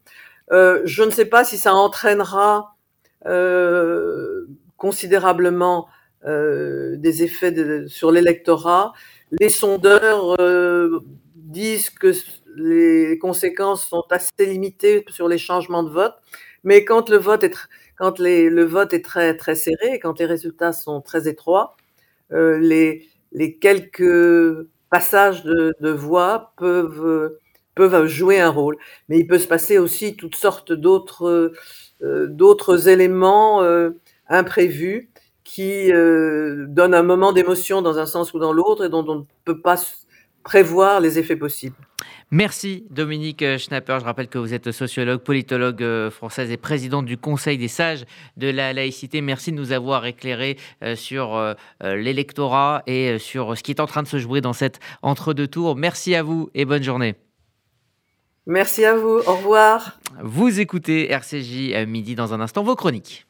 Euh, 0.51 0.81
je 0.85 1.03
ne 1.03 1.11
sais 1.11 1.25
pas 1.25 1.43
si 1.43 1.57
ça 1.57 1.73
entraînera 1.73 2.75
euh, 3.25 4.47
considérablement 4.77 5.87
euh, 6.25 6.95
des 6.97 7.23
effets 7.23 7.87
sur 7.87 8.11
l'électorat. 8.11 8.93
Les 9.31 9.49
sondeurs 9.49 10.35
euh, 10.39 10.99
disent 11.35 11.89
que 11.89 12.13
les 12.55 13.17
conséquences 13.19 13.87
sont 13.87 14.03
assez 14.09 14.45
limitées 14.45 15.05
sur 15.09 15.27
les 15.27 15.37
changements 15.37 15.83
de 15.83 15.89
vote, 15.89 16.15
mais 16.63 16.83
quand 16.85 17.09
le 17.09 17.17
vote 17.17 17.43
est, 17.43 17.55
quand 17.97 18.19
le 18.19 18.63
vote 18.63 18.93
est 18.93 19.03
très 19.05 19.35
très 19.37 19.55
serré, 19.55 19.99
quand 19.99 20.19
les 20.19 20.25
résultats 20.25 20.73
sont 20.73 21.01
très 21.01 21.27
étroits, 21.27 21.75
euh, 22.33 22.57
les, 22.59 23.07
les 23.31 23.57
quelques 23.57 24.67
passages 24.89 25.43
de, 25.43 25.89
voix 25.89 26.53
peuvent, 26.57 28.05
jouer 28.05 28.39
un 28.39 28.49
rôle. 28.49 28.77
Mais 29.09 29.19
il 29.19 29.27
peut 29.27 29.39
se 29.39 29.47
passer 29.47 29.77
aussi 29.77 30.15
toutes 30.15 30.35
sortes 30.35 30.71
d'autres 30.71 31.53
euh, 32.03 32.77
éléments 32.87 33.63
euh, 33.63 33.91
imprévus 34.27 35.09
qui 35.43 35.91
euh, 35.91 36.65
donnent 36.67 36.93
un 36.93 37.03
moment 37.03 37.33
d'émotion 37.33 37.81
dans 37.81 37.97
un 37.97 38.05
sens 38.05 38.33
ou 38.33 38.39
dans 38.39 38.53
l'autre 38.53 38.85
et 38.85 38.89
dont 38.89 39.05
on 39.07 39.15
ne 39.15 39.23
peut 39.43 39.59
pas 39.59 39.75
prévoir 40.43 40.99
les 40.99 41.19
effets 41.19 41.35
possibles. 41.35 41.75
Merci 42.33 42.85
Dominique 42.89 43.43
Schnapper. 43.57 43.97
Je 43.99 44.05
rappelle 44.05 44.29
que 44.29 44.37
vous 44.37 44.53
êtes 44.53 44.71
sociologue, 44.71 45.19
politologue 45.19 45.83
euh, 45.83 46.09
française 46.09 46.49
et 46.49 46.55
présidente 46.55 47.05
du 47.05 47.17
Conseil 47.17 47.57
des 47.57 47.67
sages 47.67 48.05
de 48.37 48.47
la 48.49 48.71
laïcité. 48.71 49.19
Merci 49.19 49.51
de 49.51 49.57
nous 49.57 49.73
avoir 49.73 50.05
éclairé 50.05 50.57
euh, 50.81 50.95
sur 50.95 51.35
euh, 51.35 51.55
l'électorat 51.81 52.83
et 52.87 53.19
sur 53.19 53.57
ce 53.57 53.63
qui 53.63 53.71
est 53.71 53.81
en 53.81 53.85
train 53.85 54.01
de 54.01 54.07
se 54.07 54.17
jouer 54.17 54.39
dans 54.39 54.53
cette 54.53 54.79
entre-deux 55.01 55.49
tours. 55.49 55.75
Merci 55.75 56.15
à 56.15 56.23
vous 56.23 56.49
et 56.53 56.63
bonne 56.63 56.83
journée. 56.83 57.15
Merci 58.45 58.85
à 58.85 58.95
vous. 58.95 59.19
Au 59.27 59.35
revoir. 59.35 59.99
Vous 60.23 60.61
écoutez 60.61 61.11
RCJ 61.11 61.85
midi 61.85 62.15
dans 62.15 62.33
un 62.33 62.39
instant 62.39 62.63
vos 62.63 62.77
chroniques. 62.77 63.25